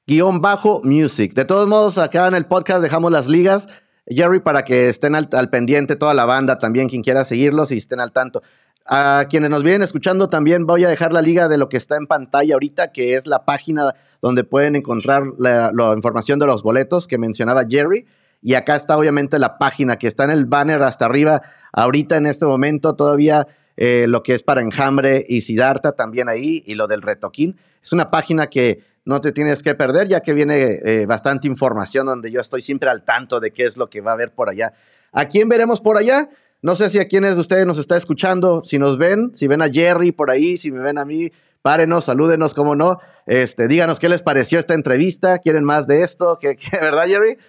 guion 0.07 0.39
bajo 0.41 0.81
music. 0.83 1.33
De 1.33 1.45
todos 1.45 1.67
modos, 1.67 1.97
acá 1.97 2.27
en 2.27 2.35
el 2.35 2.45
podcast 2.45 2.81
dejamos 2.81 3.11
las 3.11 3.27
ligas, 3.27 3.67
Jerry, 4.07 4.39
para 4.39 4.63
que 4.63 4.89
estén 4.89 5.15
al, 5.15 5.29
pendiente 5.49 5.95
toda 5.95 6.13
la 6.13 6.25
banda 6.25 6.59
también, 6.59 6.89
quien 6.89 7.01
quiera 7.01 7.25
seguirlos 7.25 7.71
y 7.71 7.77
estén 7.77 7.99
al 7.99 8.11
tanto. 8.11 8.43
A 8.87 9.25
quienes 9.29 9.49
nos 9.49 9.63
vienen 9.63 9.81
escuchando 9.81 10.27
también 10.27 10.67
voy 10.67 10.83
a 10.83 10.89
dejar 10.89 11.11
la 11.11 11.23
liga 11.23 11.47
de 11.47 11.57
lo 11.57 11.69
que 11.69 11.77
está 11.77 11.95
en 11.97 12.05
pantalla 12.05 12.53
ahorita, 12.53 12.91
que 12.91 13.15
es 13.15 13.25
la 13.25 13.45
página 13.45 13.95
donde 14.21 14.43
pueden 14.43 14.75
encontrar 14.75 15.23
la 15.39 15.71
información 15.95 16.37
de 16.37 16.45
los 16.45 16.61
boletos 16.61 17.07
que 17.07 17.17
mencionaba 17.17 17.63
Jerry. 17.67 18.05
Y 18.45 18.53
acá 18.53 18.75
está 18.75 18.95
obviamente 18.95 19.39
la 19.39 19.57
página 19.57 19.95
que 19.95 20.05
está 20.05 20.23
en 20.23 20.29
el 20.29 20.45
banner 20.45 20.83
hasta 20.83 21.07
arriba. 21.07 21.41
Ahorita 21.73 22.15
en 22.17 22.27
este 22.27 22.45
momento 22.45 22.95
todavía 22.95 23.47
eh, 23.75 24.05
lo 24.07 24.21
que 24.21 24.35
es 24.35 24.43
para 24.43 24.61
Enjambre 24.61 25.25
y 25.27 25.41
Sidarta 25.41 25.93
también 25.93 26.29
ahí, 26.29 26.63
y 26.67 26.75
lo 26.75 26.85
del 26.85 27.01
Retoquín. 27.01 27.57
Es 27.81 27.91
una 27.91 28.11
página 28.11 28.45
que 28.45 28.83
no 29.03 29.19
te 29.19 29.31
tienes 29.31 29.63
que 29.63 29.73
perder, 29.73 30.07
ya 30.07 30.19
que 30.19 30.33
viene 30.33 30.79
eh, 30.83 31.07
bastante 31.07 31.47
información 31.47 32.05
donde 32.05 32.29
yo 32.29 32.39
estoy 32.39 32.61
siempre 32.61 32.87
al 32.87 33.03
tanto 33.03 33.39
de 33.39 33.49
qué 33.49 33.63
es 33.63 33.77
lo 33.77 33.89
que 33.89 34.01
va 34.01 34.11
a 34.11 34.13
haber 34.13 34.31
por 34.31 34.47
allá. 34.47 34.73
¿A 35.11 35.25
quién 35.25 35.49
veremos 35.49 35.81
por 35.81 35.97
allá? 35.97 36.29
No 36.61 36.75
sé 36.75 36.91
si 36.91 36.99
a 36.99 37.07
quienes 37.07 37.33
de 37.33 37.41
ustedes 37.41 37.65
nos 37.65 37.79
está 37.79 37.97
escuchando, 37.97 38.63
si 38.63 38.77
nos 38.77 38.99
ven, 38.99 39.31
si 39.33 39.47
ven 39.47 39.63
a 39.63 39.71
Jerry 39.71 40.11
por 40.11 40.29
ahí, 40.29 40.55
si 40.57 40.71
me 40.71 40.81
ven 40.81 40.99
a 40.99 41.05
mí, 41.05 41.31
párenos, 41.63 42.05
salúdenos, 42.05 42.53
cómo 42.53 42.75
no. 42.75 42.99
Este, 43.25 43.67
díganos 43.67 43.99
qué 43.99 44.07
les 44.07 44.21
pareció 44.21 44.59
esta 44.59 44.75
entrevista, 44.75 45.39
quieren 45.39 45.63
más 45.63 45.87
de 45.87 46.03
esto, 46.03 46.37
¿Qué, 46.39 46.55
verdad 46.79 47.05
Jerry? 47.07 47.39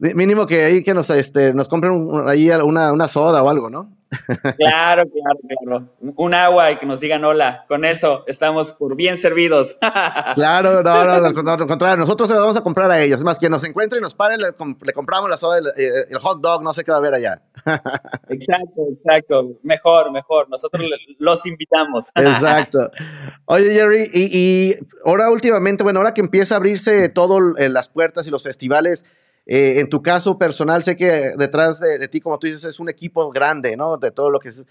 Mínimo 0.00 0.46
que 0.46 0.64
ahí 0.64 0.82
que 0.82 0.94
nos, 0.94 1.10
este, 1.10 1.52
nos 1.52 1.68
compren 1.68 2.10
ahí 2.26 2.50
una, 2.50 2.90
una 2.90 3.06
soda 3.06 3.42
o 3.42 3.50
algo, 3.50 3.68
¿no? 3.68 3.90
Claro, 4.56 5.04
claro, 5.08 5.38
claro. 5.62 5.88
Un 6.16 6.34
agua 6.34 6.72
y 6.72 6.78
que 6.78 6.86
nos 6.86 7.00
digan 7.00 7.24
hola. 7.24 7.64
Con 7.68 7.84
eso 7.84 8.24
estamos 8.26 8.72
por 8.72 8.96
bien 8.96 9.16
servidos. 9.16 9.76
Claro, 10.34 10.82
no, 10.82 11.04
no, 11.04 11.50
al 11.52 11.66
contrario, 11.66 11.96
nosotros 11.96 12.28
se 12.28 12.34
lo 12.34 12.40
vamos 12.40 12.56
a 12.56 12.62
comprar 12.62 12.90
a 12.90 13.00
ellos. 13.00 13.18
Es 13.18 13.24
más, 13.24 13.38
que 13.38 13.50
nos 13.50 13.64
encuentre 13.64 13.98
y 13.98 14.02
nos 14.02 14.14
pare, 14.14 14.36
le, 14.38 14.52
compramos 14.92 15.28
la 15.28 15.36
soda, 15.36 15.58
eh, 15.76 15.88
el, 16.08 16.18
hot 16.18 16.40
dog, 16.40 16.62
no 16.62 16.72
sé 16.72 16.84
qué 16.84 16.90
va 16.90 16.96
a 16.96 17.00
haber 17.00 17.14
allá. 17.14 17.42
Exacto, 18.28 18.86
exacto. 18.92 19.58
Mejor, 19.62 20.12
mejor. 20.12 20.48
Nosotros 20.48 20.84
los 21.18 21.46
invitamos. 21.46 22.10
Exacto. 22.14 22.90
Oye, 23.46 23.72
Jerry, 23.72 24.10
y, 24.12 24.30
y 24.32 24.76
ahora 25.04 25.30
últimamente, 25.30 25.82
bueno, 25.82 26.00
ahora 26.00 26.14
que 26.14 26.20
empieza 26.20 26.54
a 26.54 26.58
abrirse 26.58 27.08
todo 27.08 27.40
las 27.40 27.88
puertas 27.88 28.26
y 28.26 28.30
los 28.30 28.42
festivales, 28.42 29.04
eh, 29.46 29.80
en 29.80 29.88
tu 29.88 30.02
caso 30.02 30.38
personal, 30.38 30.82
sé 30.82 30.96
que 30.96 31.32
detrás 31.36 31.80
de, 31.80 32.06
ti, 32.08 32.20
como 32.20 32.38
tú 32.38 32.46
dices, 32.46 32.64
es 32.64 32.80
un 32.80 32.88
equipo 32.88 33.30
grande, 33.30 33.76
¿no? 33.76 33.96
De 33.96 34.10
todo 34.10 34.30
lo 34.30 34.38
que 34.38 34.48
es. 34.48 34.64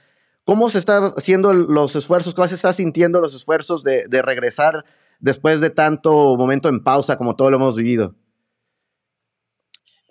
¿Cómo 0.43 0.69
se 0.69 0.79
están 0.79 1.11
haciendo 1.15 1.53
los 1.53 1.95
esfuerzos? 1.95 2.33
¿Cómo 2.33 2.47
se 2.47 2.55
está 2.55 2.73
sintiendo 2.73 3.21
los 3.21 3.35
esfuerzos 3.35 3.83
de, 3.83 4.07
regresar 4.21 4.85
después 5.19 5.59
de 5.61 5.69
tanto 5.69 6.35
momento 6.37 6.69
en 6.69 6.83
pausa 6.83 7.17
como 7.17 7.35
todo 7.35 7.51
lo 7.51 7.57
hemos 7.57 7.75
vivido? 7.75 8.15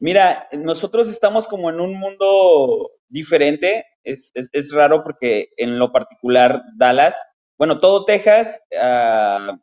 Mira, 0.00 0.49
nosotros 0.53 1.09
estamos 1.09 1.49
como 1.49 1.71
en 1.71 1.81
un 1.81 1.99
mundo 1.99 2.91
diferente. 3.09 3.85
Es, 4.05 4.33
raro 4.73 5.03
porque 5.03 5.49
en 5.57 5.79
lo 5.79 5.93
particular 5.93 6.62
Dallas, 6.77 7.17
bueno, 7.59 7.81
todo 7.81 8.05
Texas, 8.05 8.61
ah, 8.81 9.59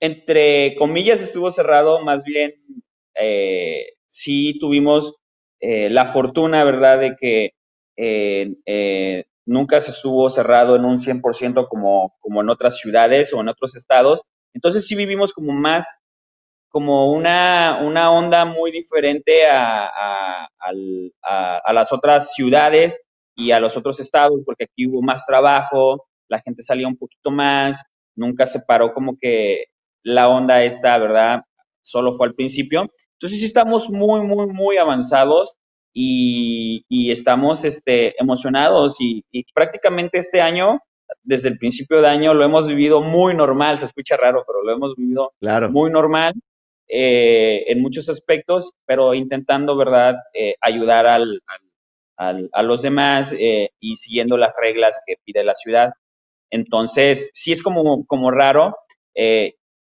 entre 0.00 0.76
comillas, 0.76 1.20
estuvo 1.20 1.50
cerrado, 1.50 2.00
más 2.04 2.22
bien 2.22 2.54
eh, 3.20 3.86
sí 4.06 4.58
tuvimos 4.58 5.14
eh, 5.60 5.90
la 5.90 6.06
fortuna, 6.06 6.64
¿verdad?, 6.64 7.00
de 7.00 7.16
que 7.16 7.50
nunca 9.46 9.80
se 9.80 9.92
estuvo 9.92 10.28
cerrado 10.28 10.76
en 10.76 10.84
un 10.84 10.98
100% 10.98 11.68
como, 11.68 12.14
como 12.20 12.42
en 12.42 12.50
otras 12.50 12.78
ciudades 12.78 13.32
o 13.32 13.40
en 13.40 13.48
otros 13.48 13.76
estados. 13.76 14.22
Entonces 14.52 14.86
sí 14.86 14.94
vivimos 14.94 15.32
como 15.32 15.52
más, 15.52 15.86
como 16.68 17.12
una, 17.12 17.80
una 17.82 18.10
onda 18.10 18.44
muy 18.44 18.70
diferente 18.72 19.46
a, 19.46 19.86
a, 19.86 21.72
las 21.72 21.92
otras 21.92 22.32
ciudades 22.34 23.00
y 23.34 23.50
a 23.52 23.60
los 23.60 23.76
otros 23.76 24.00
estados, 24.00 24.40
porque 24.44 24.64
aquí 24.64 24.86
hubo 24.86 25.02
más 25.02 25.24
trabajo, 25.26 26.06
la 26.28 26.40
gente 26.40 26.62
salía 26.62 26.88
un 26.88 26.96
poquito 26.96 27.30
más, 27.30 27.82
nunca 28.14 28.46
se 28.46 28.60
paró 28.60 28.92
como 28.92 29.16
que 29.20 29.66
la 30.02 30.28
onda 30.28 30.64
esta, 30.64 30.98
¿verdad? 30.98 31.42
Solo 31.82 32.12
fue 32.12 32.28
al 32.28 32.34
principio. 32.34 32.90
Entonces 33.16 33.40
sí 33.40 33.46
estamos 33.46 33.88
muy, 33.88 34.20
muy, 34.20 34.46
muy 34.46 34.76
avanzados 34.76 35.56
y, 35.92 37.10
estamos 37.10 37.64
este, 37.64 38.14
emocionados 38.20 38.96
y, 39.00 39.24
prácticamente 39.54 40.18
este 40.18 40.40
año, 40.40 40.80
desde 41.22 41.48
el 41.48 41.58
principio 41.58 42.02
de 42.02 42.08
año, 42.08 42.34
lo 42.34 42.44
hemos 42.44 42.66
vivido 42.66 43.00
muy 43.00 43.34
normal, 43.34 43.78
se 43.78 43.86
escucha 43.86 44.16
raro, 44.16 44.44
pero 44.46 44.62
lo 44.62 44.72
hemos 44.72 44.94
vivido 44.96 45.32
muy 45.70 45.90
normal 45.90 46.34
eh, 46.88 47.64
en 47.68 47.80
muchos 47.80 48.08
aspectos, 48.10 48.72
pero 48.84 49.14
intentando, 49.14 49.76
¿verdad?, 49.76 50.16
eh, 50.34 50.54
ayudar 50.60 51.06
al, 51.06 51.40
a 52.18 52.62
los 52.62 52.82
demás 52.82 53.34
eh, 53.38 53.70
y 53.80 53.96
siguiendo 53.96 54.36
las 54.36 54.52
reglas 54.60 55.00
que 55.06 55.16
pide 55.24 55.44
la 55.44 55.54
ciudad. 55.54 55.92
Entonces, 56.50 57.30
sí 57.32 57.52
es 57.52 57.62
como, 57.62 58.04
como 58.06 58.30
raro. 58.30 58.76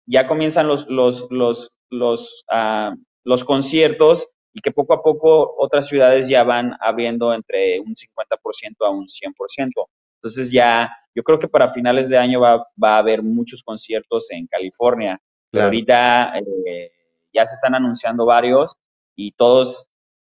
ya 0.06 0.26
comienzan 0.26 0.66
los, 0.66 0.88
los, 0.88 1.26
los, 1.30 1.70
los 1.90 2.44
ah, 2.50 2.94
los 3.24 3.44
conciertos 3.44 4.28
y 4.52 4.60
que 4.60 4.72
poco 4.72 4.94
a 4.94 5.02
poco 5.02 5.54
otras 5.58 5.86
ciudades 5.86 6.28
ya 6.28 6.42
van 6.42 6.74
abriendo 6.80 7.32
entre 7.32 7.80
un 7.80 7.94
50% 7.94 8.76
a 8.80 8.90
un 8.90 9.06
100%. 9.06 9.70
Entonces 10.16 10.50
ya, 10.50 10.90
yo 11.14 11.22
creo 11.22 11.38
que 11.38 11.48
para 11.48 11.72
finales 11.72 12.08
de 12.08 12.18
año 12.18 12.40
va, 12.40 12.66
a 12.82 12.98
haber 12.98 13.22
muchos 13.22 13.62
conciertos 13.62 14.30
en 14.30 14.46
California. 14.46 15.20
ahorita 15.54 16.32
eh, 16.66 16.90
ya 17.32 17.46
se 17.46 17.54
están 17.54 17.74
anunciando 17.74 18.26
varios 18.26 18.76
y 19.16 19.32
todos 19.32 19.86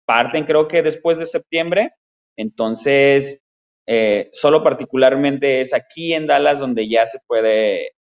parten 0.05 0.45
creo 0.45 0.67
que 0.67 0.83
después 0.83 1.19
de 1.19 1.27
septiembre. 1.27 1.93
Entonces, 2.37 3.41
eh, 3.87 4.29
solo 4.33 4.63
particularmente 4.63 5.61
es 5.61 5.73
aquí 5.73 6.15
en 6.15 6.27
Dallas 6.27 6.59
donde 6.59 6.89
ya 6.89 7.07
se 7.07 7.21
puede 7.27 7.93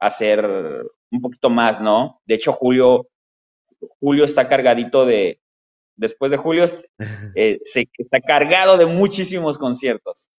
hacer 0.00 0.44
un 1.12 1.20
poquito 1.20 1.50
más, 1.50 1.80
¿no? 1.80 2.20
De 2.24 2.34
hecho, 2.34 2.52
Julio 2.52 3.08
julio 4.00 4.24
está 4.24 4.48
cargadito 4.48 5.06
de, 5.06 5.40
después 5.96 6.30
de 6.30 6.36
julio, 6.38 6.64
eh, 7.36 7.58
se, 7.64 7.88
está 7.98 8.20
cargado 8.20 8.76
de 8.76 8.86
muchísimos 8.86 9.58
conciertos. 9.58 10.30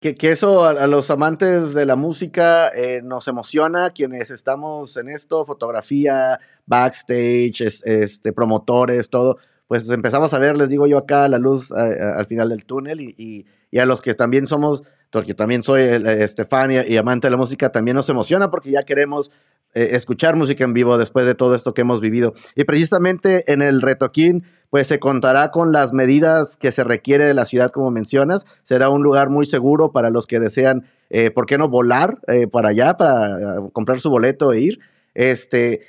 que, 0.00 0.14
que 0.14 0.30
eso 0.30 0.64
a, 0.64 0.86
los 0.86 1.10
amantes 1.10 1.74
de 1.74 1.86
la 1.86 1.96
música 1.96 2.68
eh, 2.68 3.00
nos 3.02 3.26
emociona, 3.26 3.90
quienes 3.90 4.30
estamos 4.30 4.96
en 4.96 5.08
esto, 5.08 5.44
fotografía, 5.44 6.38
backstage, 6.66 7.62
este, 7.62 8.32
promotores, 8.32 9.08
todo, 9.08 9.38
pues 9.66 9.88
empezamos 9.88 10.32
a 10.32 10.38
ver, 10.38 10.56
les 10.56 10.68
digo 10.68 10.86
yo 10.86 10.98
acá, 10.98 11.28
la 11.28 11.38
luz 11.38 11.72
al 11.72 12.26
final 12.26 12.50
del 12.50 12.64
túnel 12.66 13.00
y, 13.00 13.46
y, 13.70 13.78
a 13.78 13.86
los 13.86 14.00
que 14.00 14.14
también 14.14 14.46
somos, 14.46 14.82
porque 15.10 15.34
también 15.34 15.62
soy 15.62 15.82
Estefania 15.82 16.86
y, 16.86 16.96
amante 16.96 17.26
de 17.26 17.32
la 17.32 17.36
música, 17.36 17.72
también 17.72 17.96
nos 17.96 18.08
emociona 18.08 18.50
porque 18.50 18.70
ya 18.70 18.84
queremos 18.84 19.30
eh, 19.76 19.90
escuchar 19.94 20.36
música 20.36 20.64
en 20.64 20.72
vivo 20.72 20.96
después 20.96 21.26
de 21.26 21.34
todo 21.34 21.54
esto 21.54 21.74
que 21.74 21.82
hemos 21.82 22.00
vivido. 22.00 22.32
Y 22.54 22.64
precisamente 22.64 23.52
en 23.52 23.60
el 23.60 23.82
Retoquín, 23.82 24.42
pues 24.70 24.86
se 24.86 24.98
contará 24.98 25.50
con 25.50 25.70
las 25.70 25.92
medidas 25.92 26.56
que 26.56 26.72
se 26.72 26.82
requiere 26.82 27.24
de 27.24 27.34
la 27.34 27.44
ciudad, 27.44 27.70
como 27.70 27.90
mencionas. 27.90 28.46
Será 28.62 28.88
un 28.88 29.02
lugar 29.02 29.28
muy 29.28 29.44
seguro 29.44 29.92
para 29.92 30.08
los 30.08 30.26
que 30.26 30.40
desean, 30.40 30.86
eh, 31.10 31.30
¿por 31.30 31.44
qué 31.44 31.58
no 31.58 31.68
volar 31.68 32.20
eh, 32.26 32.46
para 32.46 32.70
allá, 32.70 32.96
para 32.96 33.36
comprar 33.74 34.00
su 34.00 34.08
boleto 34.08 34.54
e 34.54 34.60
ir? 34.60 34.80
Este, 35.12 35.82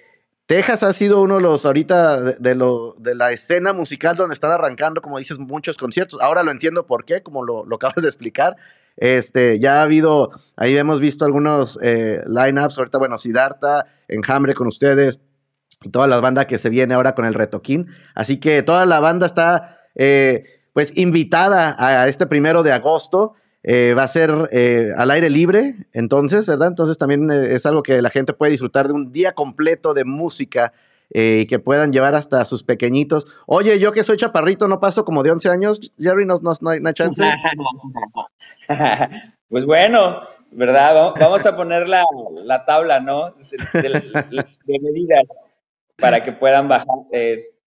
Texas 0.48 0.84
ha 0.84 0.92
sido 0.92 1.22
uno 1.22 1.36
de 1.36 1.42
los 1.44 1.66
ahorita 1.66 2.20
de, 2.20 2.56
lo, 2.56 2.94
de 3.00 3.16
la 3.16 3.32
escena 3.32 3.72
musical 3.72 4.18
donde 4.18 4.34
están 4.34 4.52
arrancando, 4.52 5.02
como 5.02 5.18
dices, 5.18 5.40
muchos 5.40 5.78
conciertos. 5.78 6.20
Ahora 6.22 6.44
lo 6.44 6.52
entiendo 6.52 6.86
por 6.86 7.06
qué, 7.06 7.24
como 7.24 7.46
lo, 7.46 7.66
lo 7.66 7.78
acabas 7.78 8.02
de 8.02 8.10
explicar. 8.10 8.58
Este, 8.98 9.60
ya 9.60 9.80
ha 9.80 9.84
habido, 9.84 10.32
ahí 10.56 10.76
hemos 10.76 11.00
visto 11.00 11.26
algunos 11.26 11.80
eh, 11.82 12.24
lineups. 12.28 12.78
Ahorita, 12.78 12.98
bueno, 12.98 13.18
Siddhartha, 13.18 13.86
Enjambre 14.08 14.54
con 14.54 14.68
ustedes 14.68 15.20
y 15.82 15.90
toda 15.90 16.08
la 16.08 16.20
banda 16.20 16.46
que 16.46 16.58
se 16.58 16.70
viene 16.70 16.96
ahora 16.96 17.16
con 17.16 17.26
el 17.26 17.34
Retoquín. 17.34 17.88
Así 18.16 18.40
que 18.40 18.64
toda 18.64 18.86
la 18.86 19.00
banda 19.00 19.26
está, 19.26 19.80
eh, 19.96 20.44
pues, 20.74 20.98
invitada 20.98 21.76
a 21.78 22.08
este 22.08 22.28
primero 22.28 22.64
de 22.64 22.72
agosto. 22.72 23.36
Eh, 23.70 23.94
va 23.98 24.04
a 24.04 24.08
ser 24.08 24.32
eh, 24.54 24.94
al 24.96 25.12
aire 25.12 25.30
libre, 25.30 25.76
entonces, 25.92 26.48
¿verdad? 26.48 26.70
Entonces 26.70 26.98
también 26.98 27.30
eh, 27.30 27.54
es 27.54 27.66
algo 27.66 27.84
que 27.84 28.02
la 28.02 28.10
gente 28.10 28.32
puede 28.32 28.52
disfrutar 28.52 28.88
de 28.88 28.94
un 28.94 29.12
día 29.12 29.34
completo 29.34 29.94
de 29.94 30.06
música 30.06 30.72
y 31.10 31.46
que 31.48 31.58
puedan 31.60 31.92
llevar 31.92 32.16
hasta 32.16 32.44
sus 32.46 32.64
pequeñitos. 32.64 33.26
Oye, 33.46 33.80
yo 33.80 33.92
que 33.92 34.04
soy 34.04 34.18
chaparrito, 34.18 34.68
no 34.68 34.80
paso 34.80 35.04
como 35.04 35.24
de 35.24 35.32
11 35.32 35.50
años, 35.50 35.94
Jerry, 35.98 36.26
no, 36.26 36.38
no, 36.42 36.70
hay, 36.70 36.80
chance. 36.94 37.24
pues 39.50 39.66
bueno, 39.66 40.22
¿verdad? 40.52 41.14
Vamos 41.20 41.46
a 41.46 41.56
poner 41.56 41.88
la, 41.88 42.66
tabla, 42.66 43.00
¿no? 43.00 43.36
de 43.82 44.80
medidas 44.82 45.26
para 45.98 46.22
que 46.22 46.32
puedan 46.32 46.68
bajar, 46.68 46.86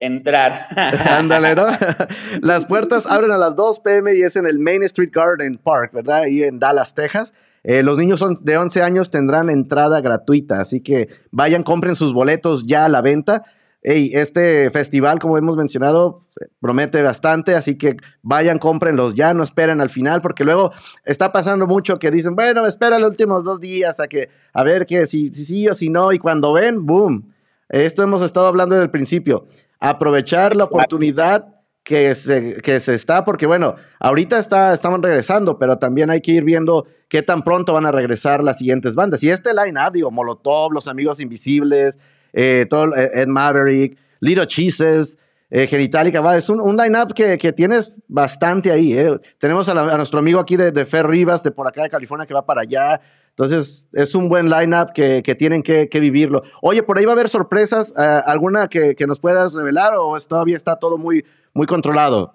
entrar. 0.01 0.67
Ándale, 1.09 1.55
¿no? 1.55 1.67
Las 2.41 2.67
puertas 2.67 3.07
abren 3.07 3.31
a 3.31 3.39
las 3.39 3.55
2 3.55 3.81
pm 3.81 4.15
y 4.15 4.23
es 4.23 4.37
en 4.37 4.47
el 4.47 4.59
Main 4.59 4.83
Street 4.85 5.11
Garden 5.13 5.59
Park, 5.59 5.93
¿verdad? 5.93 6.23
Ahí 6.23 6.43
en 6.43 6.59
Dallas, 6.59 6.95
Texas. 6.95 7.35
Eh, 7.63 7.83
los 7.83 7.99
niños 7.99 8.25
de 8.43 8.57
11 8.57 8.83
años 8.83 9.11
tendrán 9.11 9.51
entrada 9.51 10.01
gratuita, 10.01 10.61
así 10.61 10.81
que 10.81 11.09
vayan, 11.31 11.63
compren 11.63 11.95
sus 11.95 12.15
boletos 12.15 12.67
ya 12.67 12.87
a 12.87 12.89
la 12.89 13.03
venta. 13.03 13.43
Hey, 13.83 14.11
este 14.13 14.71
festival, 14.71 15.19
como 15.19 15.39
hemos 15.39 15.57
mencionado, 15.57 16.21
promete 16.61 17.03
bastante, 17.03 17.55
así 17.55 17.79
que 17.79 17.97
vayan, 18.21 18.59
cómprenlos 18.59 19.15
ya, 19.15 19.33
no 19.33 19.43
esperen 19.43 19.81
al 19.81 19.89
final, 19.89 20.21
porque 20.21 20.45
luego 20.45 20.71
está 21.07 21.33
pasando 21.33 21.67
mucho 21.67 21.99
que 21.99 22.11
dicen, 22.11 22.37
bueno, 22.37 22.67
espera 22.67 22.99
los 22.99 23.11
últimos 23.11 23.43
dos 23.43 23.59
días 23.59 23.99
a 23.99 24.07
que, 24.07 24.29
a 24.53 24.63
ver 24.65 24.85
que 24.85 25.07
si, 25.07 25.33
si 25.33 25.47
sí 25.47 25.69
o 25.69 25.73
si 25.73 25.89
no, 25.89 26.13
y 26.13 26.19
cuando 26.19 26.53
ven, 26.53 26.85
boom, 26.85 27.25
esto 27.71 28.03
hemos 28.03 28.23
estado 28.23 28.49
hablando 28.49 28.75
desde 28.75 28.85
el 28.85 28.91
principio. 28.91 29.47
Aprovechar 29.79 30.57
la 30.57 30.65
oportunidad 30.65 31.61
que 31.83 32.15
se, 32.15 32.61
que 32.61 32.81
se 32.81 32.95
está, 32.95 33.25
porque 33.25 33.47
bueno, 33.47 33.77
ahorita 33.99 34.39
está, 34.39 34.75
estamos 34.75 35.01
regresando, 35.01 35.59
pero 35.59 35.79
también 35.79 36.11
hay 36.11 36.21
que 36.21 36.33
ir 36.33 36.45
viendo 36.45 36.87
qué 37.09 37.23
tan 37.23 37.43
pronto 37.43 37.73
van 37.73 37.87
a 37.87 37.93
regresar 37.93 38.45
las 38.45 38.59
siguientes 38.59 38.95
bandas. 38.95 39.23
Y 39.23 39.31
este 39.31 39.51
line-up, 39.55 39.93
digo, 39.93 40.11
Molotov, 40.11 40.73
Los 40.73 40.87
Amigos 40.87 41.21
Invisibles, 41.21 41.99
eh, 42.33 42.67
todo, 42.69 42.95
eh, 42.97 43.11
Ed 43.15 43.29
Maverick, 43.29 43.99
Little 44.21 44.47
Cheeses, 44.47 45.19
eh, 45.51 45.67
Genitalica, 45.67 46.21
va, 46.21 46.37
es 46.37 46.49
un, 46.49 46.61
un 46.61 46.77
line-up 46.77 47.13
que, 47.13 47.37
que, 47.37 47.53
tienes 47.53 47.99
bastante 48.07 48.71
ahí. 48.71 48.97
Eh. 48.97 49.19
Tenemos 49.39 49.69
a, 49.69 49.97
nuestro 49.97 50.21
amigo 50.21 50.39
aquí 50.39 50.57
de, 50.57 50.87
Fer 50.87 51.07
Rivas, 51.07 51.43
de 51.43 51.51
por 51.51 51.67
acá 51.67 51.83
de 51.83 51.91
California, 51.91 52.27
que 52.27 52.35
va 52.35 52.47
para 52.47 52.63
allá. 52.63 53.01
Entonces, 53.31 53.89
es 53.93 54.15
un 54.15 54.29
buen 54.29 54.49
lineup 54.49 54.91
que, 54.93 55.23
que 55.25 55.35
tienen 55.35 55.63
que, 55.63 55.89
vivirlo. 55.93 56.43
Oye, 56.63 56.83
por 56.83 56.99
ahí 56.99 57.05
va 57.05 57.13
a 57.13 57.15
haber 57.15 57.29
sorpresas, 57.29 57.93
¿alguna 57.97 58.69
que, 58.69 58.95
nos 59.07 59.19
puedas 59.19 59.55
revelar 59.55 59.95
o 59.99 60.21
todavía 60.21 60.57
está 60.57 60.77
todo 60.77 60.99
muy, 60.99 61.25
muy 61.55 61.67
controlado? 61.67 62.33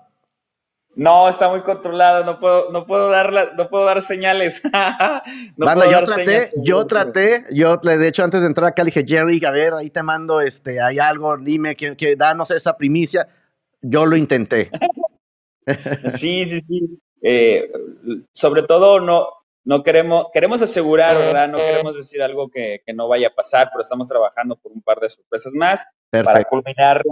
No, 0.95 1.29
está 1.29 1.49
muy 1.49 1.61
controlado, 1.61 2.23
no 2.23 2.39
puedo, 2.39 2.71
no 2.71 2.85
puedo 2.85 3.09
dar 3.09 3.53
no 3.55 3.69
puedo 3.69 3.85
dar 3.85 4.01
señales. 4.01 4.61
Banda, 5.57 5.91
yo 5.91 6.03
traté, 6.03 6.49
yo 6.63 6.87
traté, 6.87 7.43
yo 7.51 7.77
de 7.77 8.07
hecho 8.07 8.23
antes 8.23 8.41
de 8.41 8.47
entrar 8.47 8.69
acá 8.69 8.83
le 8.83 8.91
dije, 8.91 9.05
Jerry, 9.05 9.43
a 9.45 9.51
ver, 9.51 9.73
ahí 9.73 9.89
te 9.89 10.03
mando, 10.03 10.39
este, 10.39 10.81
hay 10.81 10.99
algo, 10.99 11.37
dime 11.37 11.75
que, 11.75 11.97
que 11.97 12.15
danos 12.15 12.51
esa 12.51 12.77
primicia. 12.77 13.27
Yo 13.81 14.05
lo 14.05 14.15
intenté. 14.15 14.71
sí, 16.17 16.45
sí, 16.45 16.61
sí. 16.67 16.99
Eh, 17.21 17.71
sobre 18.31 18.63
todo 18.63 18.99
no, 18.99 19.27
no 19.65 19.81
queremos, 19.81 20.27
queremos 20.31 20.61
asegurar, 20.61 21.17
¿verdad? 21.17 21.47
No 21.47 21.57
queremos 21.57 21.95
decir 21.95 22.21
algo 22.21 22.49
que, 22.49 22.81
no 22.93 23.07
vaya 23.07 23.29
a 23.29 23.33
pasar, 23.33 23.69
pero 23.71 23.81
estamos 23.81 24.07
trabajando 24.07 24.55
por 24.55 24.71
un 24.71 24.81
par 24.81 24.99
de 24.99 25.09
sorpresas 25.09 25.51
más 25.53 25.83
para 26.11 26.43
culminar 26.43 27.03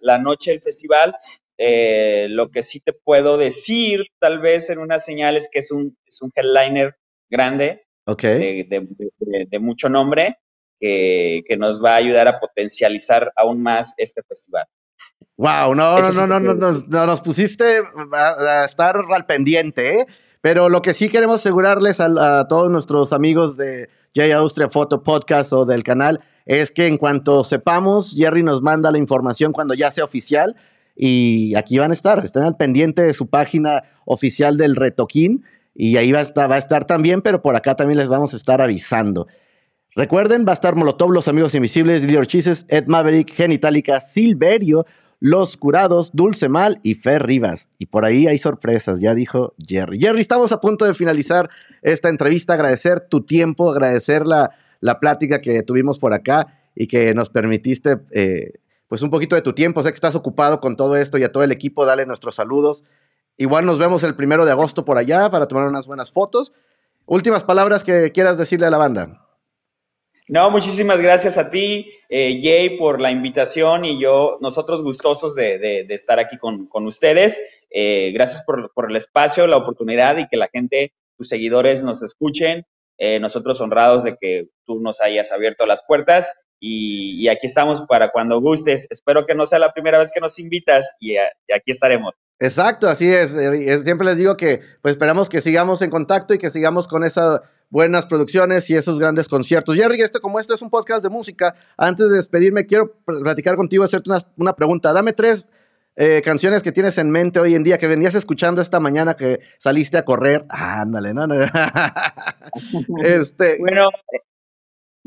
la, 0.00 0.18
noche 0.18 0.52
del 0.52 0.62
festival. 0.62 1.14
Eh, 1.60 2.28
lo 2.30 2.50
que 2.50 2.62
sí 2.62 2.78
te 2.78 2.92
puedo 2.92 3.36
decir, 3.36 4.06
tal 4.20 4.38
vez 4.38 4.70
en 4.70 4.78
unas 4.78 5.04
señales, 5.04 5.48
que 5.50 5.58
es 5.58 5.72
un, 5.72 5.98
es 6.06 6.22
un 6.22 6.30
headliner 6.34 6.94
grande, 7.28 7.84
de, 8.06 9.58
mucho 9.60 9.88
nombre, 9.88 10.38
que, 10.80 11.42
nos 11.58 11.82
va 11.82 11.94
a 11.94 11.96
ayudar 11.96 12.28
a 12.28 12.38
potencializar 12.38 13.32
aún 13.36 13.60
más 13.60 13.92
este 13.96 14.22
festival. 14.22 14.66
Wow, 15.36 15.74
no, 15.74 16.00
no, 16.00 16.12
no, 16.12 16.26
no, 16.26 16.54
no, 16.54 16.72
no, 16.72 17.06
nos 17.06 17.20
pusiste 17.20 17.82
a, 18.12 18.64
estar 18.64 18.96
al 19.12 19.26
pendiente, 19.26 20.00
¿eh? 20.00 20.06
Pero 20.40 20.68
lo 20.68 20.82
que 20.82 20.94
sí 20.94 21.08
queremos 21.08 21.40
asegurarles 21.40 22.00
a, 22.00 22.46
todos 22.48 22.70
nuestros 22.70 23.12
amigos 23.12 23.56
de 23.56 23.88
J 24.14 24.34
Austria 24.36 24.70
Photo 24.70 25.02
Podcast 25.02 25.52
o 25.52 25.64
del 25.64 25.82
canal 25.82 26.20
es 26.46 26.70
que 26.70 26.86
en 26.86 26.96
cuanto 26.96 27.42
sepamos, 27.42 28.14
Jerry 28.16 28.44
nos 28.44 28.62
manda 28.62 28.92
la 28.92 28.98
información 28.98 29.52
cuando 29.52 29.74
ya 29.74 29.90
sea 29.90 30.04
oficial 30.04 30.56
y 31.00 31.54
aquí 31.54 31.78
van 31.78 31.92
a 31.92 31.94
estar, 31.94 32.18
estén 32.24 32.42
al 32.42 32.56
pendiente 32.56 33.02
de 33.02 33.14
su 33.14 33.28
página 33.28 33.84
oficial 34.04 34.56
del 34.56 34.74
Retoquín 34.74 35.44
y 35.72 35.96
ahí 35.96 36.10
va 36.10 36.18
a 36.18 36.58
estar, 36.58 36.86
también, 36.86 37.22
pero 37.22 37.40
por 37.40 37.54
acá 37.54 37.76
también 37.76 37.98
les 37.98 38.08
vamos 38.08 38.34
a 38.34 38.36
estar 38.36 38.60
avisando. 38.60 39.28
Recuerden, 39.94 40.44
va 40.44 40.50
a 40.50 40.54
estar 40.54 40.74
Molotov, 40.74 41.12
Los 41.12 41.28
Amigos 41.28 41.54
Invisibles, 41.54 42.02
Little 42.02 42.26
Cheeses, 42.26 42.66
Ed 42.68 42.88
Maverick, 42.88 43.32
Genitalica, 43.32 44.00
Silverio, 44.00 44.86
los 45.20 45.56
Curados, 45.56 46.10
Dulce 46.14 46.48
Mal 46.48 46.80
y 46.82 46.94
Fer 46.94 47.24
Rivas. 47.24 47.68
Y 47.78 47.86
por 47.86 48.04
ahí 48.04 48.26
hay 48.26 48.38
sorpresas, 48.38 49.00
ya 49.00 49.14
dijo 49.14 49.54
Jerry. 49.64 50.00
Jerry, 50.00 50.20
estamos 50.20 50.50
a 50.50 50.60
punto 50.60 50.84
de 50.84 50.94
finalizar 50.94 51.48
esta 51.82 52.08
entrevista. 52.08 52.54
Agradecer 52.54 53.00
tu 53.00 53.24
tiempo, 53.24 53.70
agradecer 53.70 54.26
la, 54.26 54.50
la 54.80 54.98
plática 54.98 55.40
que 55.40 55.62
tuvimos 55.62 56.00
por 56.00 56.12
acá 56.12 56.58
y 56.74 56.88
que 56.88 57.14
nos 57.14 57.30
permitiste 57.30 57.98
eh, 58.10 58.54
pues 58.88 59.02
un 59.02 59.10
poquito 59.10 59.36
de 59.36 59.42
tu 59.42 59.52
tiempo. 59.52 59.82
Sé 59.82 59.90
que 59.90 59.94
estás 59.94 60.16
ocupado 60.16 60.60
con 60.60 60.74
todo 60.74 60.96
esto 60.96 61.18
y 61.18 61.22
a 61.22 61.30
todo 61.30 61.44
el 61.44 61.52
equipo, 61.52 61.86
dale 61.86 62.06
nuestros 62.06 62.34
saludos. 62.34 62.84
Igual 63.36 63.66
nos 63.66 63.78
vemos 63.78 64.02
el 64.02 64.16
primero 64.16 64.44
de 64.44 64.50
agosto 64.50 64.84
por 64.84 64.98
allá 64.98 65.30
para 65.30 65.46
tomar 65.46 65.68
unas 65.68 65.86
buenas 65.86 66.10
fotos. 66.10 66.52
Últimas 67.06 67.44
palabras 67.44 67.84
que 67.84 68.10
quieras 68.12 68.36
decirle 68.36 68.66
a 68.66 68.70
la 68.70 68.78
banda. 68.78 69.24
No, 70.26 70.50
muchísimas 70.50 71.00
gracias 71.00 71.38
a 71.38 71.48
ti, 71.48 71.90
eh, 72.10 72.38
Jay, 72.42 72.76
por 72.76 73.00
la 73.00 73.10
invitación 73.10 73.86
y 73.86 73.98
yo, 73.98 74.36
nosotros 74.42 74.82
gustosos 74.82 75.34
de, 75.34 75.86
estar 75.88 76.18
aquí 76.18 76.36
con, 76.36 76.68
ustedes. 76.86 77.40
Eh, 77.70 78.10
gracias 78.12 78.44
por, 78.44 78.90
el 78.90 78.96
espacio, 78.96 79.46
la 79.46 79.56
oportunidad 79.56 80.18
y 80.18 80.28
que 80.28 80.36
la 80.36 80.48
gente, 80.48 80.92
tus 81.16 81.28
seguidores 81.28 81.82
nos 81.82 82.02
escuchen. 82.02 82.66
Eh, 82.98 83.20
nosotros 83.20 83.60
honrados 83.62 84.04
de 84.04 84.16
que 84.20 84.48
tú 84.66 84.80
nos 84.80 85.00
hayas 85.00 85.32
abierto 85.32 85.64
las 85.64 85.82
puertas 85.86 86.30
y, 86.60 87.28
aquí 87.28 87.46
estamos 87.46 87.82
para 87.88 88.10
cuando 88.10 88.40
gustes. 88.40 88.86
Espero 88.90 89.26
que 89.26 89.34
no 89.34 89.46
sea 89.46 89.58
la 89.58 89.72
primera 89.72 89.98
vez 89.98 90.10
que 90.12 90.20
nos 90.20 90.38
invitas 90.38 90.94
y, 91.00 91.12
y 91.12 91.52
aquí 91.54 91.70
estaremos. 91.70 92.14
Exacto, 92.40 92.88
así 92.88 93.12
es. 93.12 93.30
Siempre 93.82 94.06
les 94.06 94.16
digo 94.16 94.36
que 94.36 94.60
pues 94.80 94.92
esperamos 94.92 95.28
que 95.28 95.40
sigamos 95.40 95.82
en 95.82 95.90
contacto 95.90 96.34
y 96.34 96.38
que 96.38 96.50
sigamos 96.50 96.86
con 96.86 97.04
esa 97.04 97.42
buenas 97.70 98.06
producciones 98.06 98.68
y 98.70 98.76
esos 98.76 98.98
grandes 98.98 99.28
conciertos. 99.28 99.76
Jerry, 99.76 100.00
este, 100.00 100.20
como 100.20 100.40
este 100.40 100.54
es 100.54 100.62
un 100.62 100.70
podcast 100.70 101.02
de 101.02 101.08
música, 101.08 101.54
antes 101.76 102.08
de 102.08 102.16
despedirme, 102.16 102.66
quiero 102.66 102.94
platicar 103.04 103.56
contigo, 103.56 103.84
hacerte 103.84 104.10
una, 104.36 104.54
pregunta. 104.54 104.92
Dame 104.92 105.12
tres 105.12 105.46
eh, 105.96 106.22
canciones 106.24 106.62
que 106.62 106.72
tienes 106.72 106.96
en 106.98 107.10
mente 107.10 107.40
hoy 107.40 107.54
en 107.54 107.64
día, 107.64 107.78
que 107.78 107.86
venías 107.86 108.14
escuchando 108.14 108.62
esta 108.62 108.80
mañana 108.80 109.14
que 109.14 109.40
saliste 109.58 109.98
a 109.98 110.04
correr. 110.04 110.44
ándale, 110.48 111.12
no, 111.12 111.26
no. 111.26 111.34
este. 113.02 113.58
Bueno, 113.60 113.88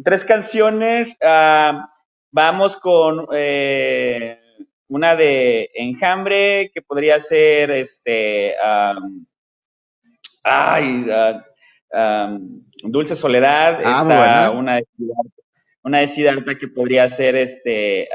tres 0.03 0.25
canciones. 0.25 1.15
Ah, 1.23 1.89
vamos 2.31 2.77
con 2.77 3.27
eh, 3.33 4.39
una 4.87 5.15
de 5.15 5.69
Enjambre, 5.73 6.71
que 6.73 6.81
podría 6.81 7.19
ser 7.19 7.71
este. 7.71 8.55
ay, 10.43 11.05
ah, 11.93 12.37
Dulce 12.83 13.15
Soledad, 13.15 13.81
ah, 13.85 14.51
una 14.51 14.75
de 14.75 14.83
una 15.83 15.99
de 15.99 16.57
que 16.59 16.67
podría 16.67 17.07
ser 17.07 17.35
este 17.35 18.07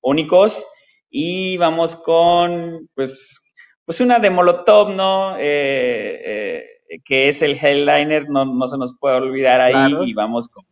únicos 0.00 0.66
y 1.10 1.56
vamos 1.56 1.96
con 1.96 2.88
pues 2.94 3.40
pues 3.88 4.00
una 4.00 4.18
de 4.18 4.28
Molotov, 4.28 4.90
¿no? 4.90 5.38
Eh, 5.38 6.62
eh, 6.90 7.00
que 7.06 7.30
es 7.30 7.40
el 7.40 7.52
headliner, 7.52 8.28
no, 8.28 8.44
no, 8.44 8.68
se 8.68 8.76
nos 8.76 8.94
puede 8.98 9.16
olvidar 9.16 9.62
ahí 9.62 9.94
y 10.04 10.12
vamos 10.12 10.46
con, 10.48 10.62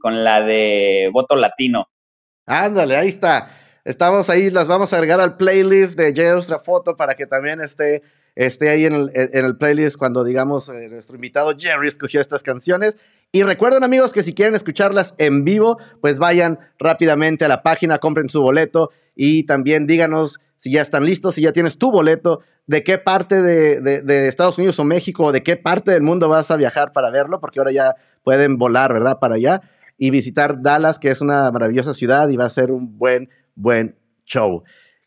con, 0.00 0.24
la 0.24 0.42
de 0.42 1.10
Voto 1.12 1.36
Latino. 1.36 1.88
Ándale, 2.46 2.96
ahí 2.96 3.08
está. 3.08 3.50
Estamos 3.84 4.28
ahí, 4.30 4.50
las 4.50 4.68
vamos 4.68 4.92
a 4.92 4.96
agregar 4.96 5.20
al 5.20 5.36
playlist 5.36 5.98
de 5.98 6.14
J. 6.14 6.58
Foto 6.58 6.96
para 6.96 7.14
que 7.14 7.26
también 7.26 7.60
esté, 7.60 8.02
esté 8.34 8.70
ahí 8.70 8.84
en 8.84 8.94
el, 8.94 9.10
en 9.14 9.44
el 9.44 9.56
playlist 9.56 9.96
cuando, 9.96 10.24
digamos, 10.24 10.68
eh, 10.68 10.88
nuestro 10.88 11.16
invitado 11.16 11.54
Jerry 11.58 11.88
escogió 11.88 12.20
estas 12.20 12.42
canciones. 12.42 12.96
Y 13.30 13.42
recuerden 13.42 13.84
amigos 13.84 14.12
que 14.12 14.22
si 14.22 14.32
quieren 14.32 14.54
escucharlas 14.54 15.14
en 15.18 15.44
vivo, 15.44 15.78
pues 16.00 16.18
vayan 16.18 16.58
rápidamente 16.78 17.44
a 17.44 17.48
la 17.48 17.62
página, 17.62 17.98
compren 17.98 18.30
su 18.30 18.40
boleto 18.40 18.90
y 19.14 19.44
también 19.44 19.86
díganos 19.86 20.40
si 20.56 20.72
ya 20.72 20.80
están 20.80 21.04
listos, 21.04 21.34
si 21.34 21.42
ya 21.42 21.52
tienes 21.52 21.76
tu 21.76 21.90
boleto, 21.90 22.40
de 22.68 22.84
qué 22.84 22.98
parte 22.98 23.42
de, 23.42 23.80
de, 23.80 24.28
Estados 24.28 24.58
Unidos 24.58 24.78
o 24.78 24.84
México 24.84 25.24
o 25.24 25.32
de 25.32 25.42
qué 25.42 25.56
parte 25.56 25.90
del 25.90 26.02
mundo 26.02 26.28
vas 26.28 26.50
a 26.50 26.56
viajar 26.56 26.92
para 26.92 27.10
verlo, 27.10 27.40
porque 27.40 27.58
ahora 27.58 27.72
ya 27.72 27.96
pueden 28.22 28.58
volar, 28.58 28.92
¿verdad? 28.92 29.18
Para 29.18 29.36
allá 29.36 29.62
y 29.96 30.10
visitar 30.10 30.60
Dallas, 30.60 30.98
que 30.98 31.10
es 31.10 31.22
una 31.22 31.50
maravillosa 31.50 31.94
ciudad 31.94 32.28
y 32.28 32.36
va 32.36 32.44
a 32.44 32.50
ser 32.50 32.70
un 32.70 32.98
buen, 32.98 33.30
buen 33.54 33.96
show. 34.26 34.62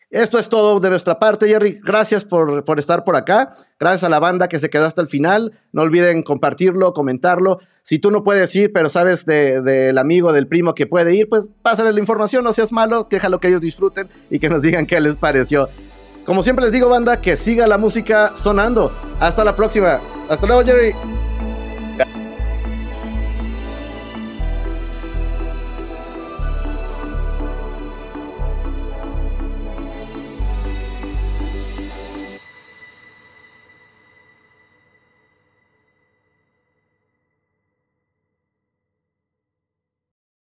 Esto 0.09 0.39
es 0.39 0.49
todo 0.49 0.79
de 0.79 0.89
nuestra 0.89 1.19
parte, 1.19 1.47
Jerry. 1.47 1.79
Gracias 1.83 2.25
por, 2.25 2.65
por, 2.65 2.79
estar 2.79 3.03
por 3.03 3.15
acá. 3.15 3.53
Gracias 3.79 4.03
a 4.03 4.09
la 4.09 4.19
banda 4.19 4.49
que 4.49 4.59
se 4.59 4.71
quedó 4.71 4.85
hasta 4.85 5.01
el 5.01 5.07
final. 5.07 5.53
No 5.71 5.83
olviden 5.83 6.23
compartirlo, 6.23 6.93
comentarlo. 6.93 7.59
Si 7.83 7.99
tú 7.99 8.09
no 8.09 8.23
puedes 8.23 8.53
ir, 8.55 8.73
pero 8.73 8.89
sabes 8.89 9.25
del 9.25 9.97
amigo, 9.99 10.33
del 10.33 10.47
primo 10.47 10.73
que 10.73 10.87
puede 10.87 11.15
ir, 11.15 11.29
pues 11.29 11.47
pásale 11.61 11.93
la 11.93 11.99
información, 11.99 12.43
no 12.43 12.53
seas 12.53 12.71
malo, 12.71 13.07
déjalo 13.09 13.39
que 13.39 13.47
ellos 13.47 13.61
disfruten 13.61 14.09
y 14.29 14.39
que 14.39 14.49
nos 14.49 14.61
digan 14.61 14.85
qué 14.85 14.99
les 14.99 15.15
pareció. 15.15 15.69
Como 16.25 16.43
siempre 16.43 16.65
les 16.65 16.71
digo, 16.71 16.87
banda, 16.89 17.21
que 17.21 17.35
siga 17.35 17.67
la 17.67 17.77
música 17.77 18.33
sonando. 18.35 18.91
Hasta 19.19 19.43
la 19.43 19.55
próxima. 19.55 19.99
Hasta 20.29 20.45
luego, 20.47 20.63
Jerry. 20.63 20.93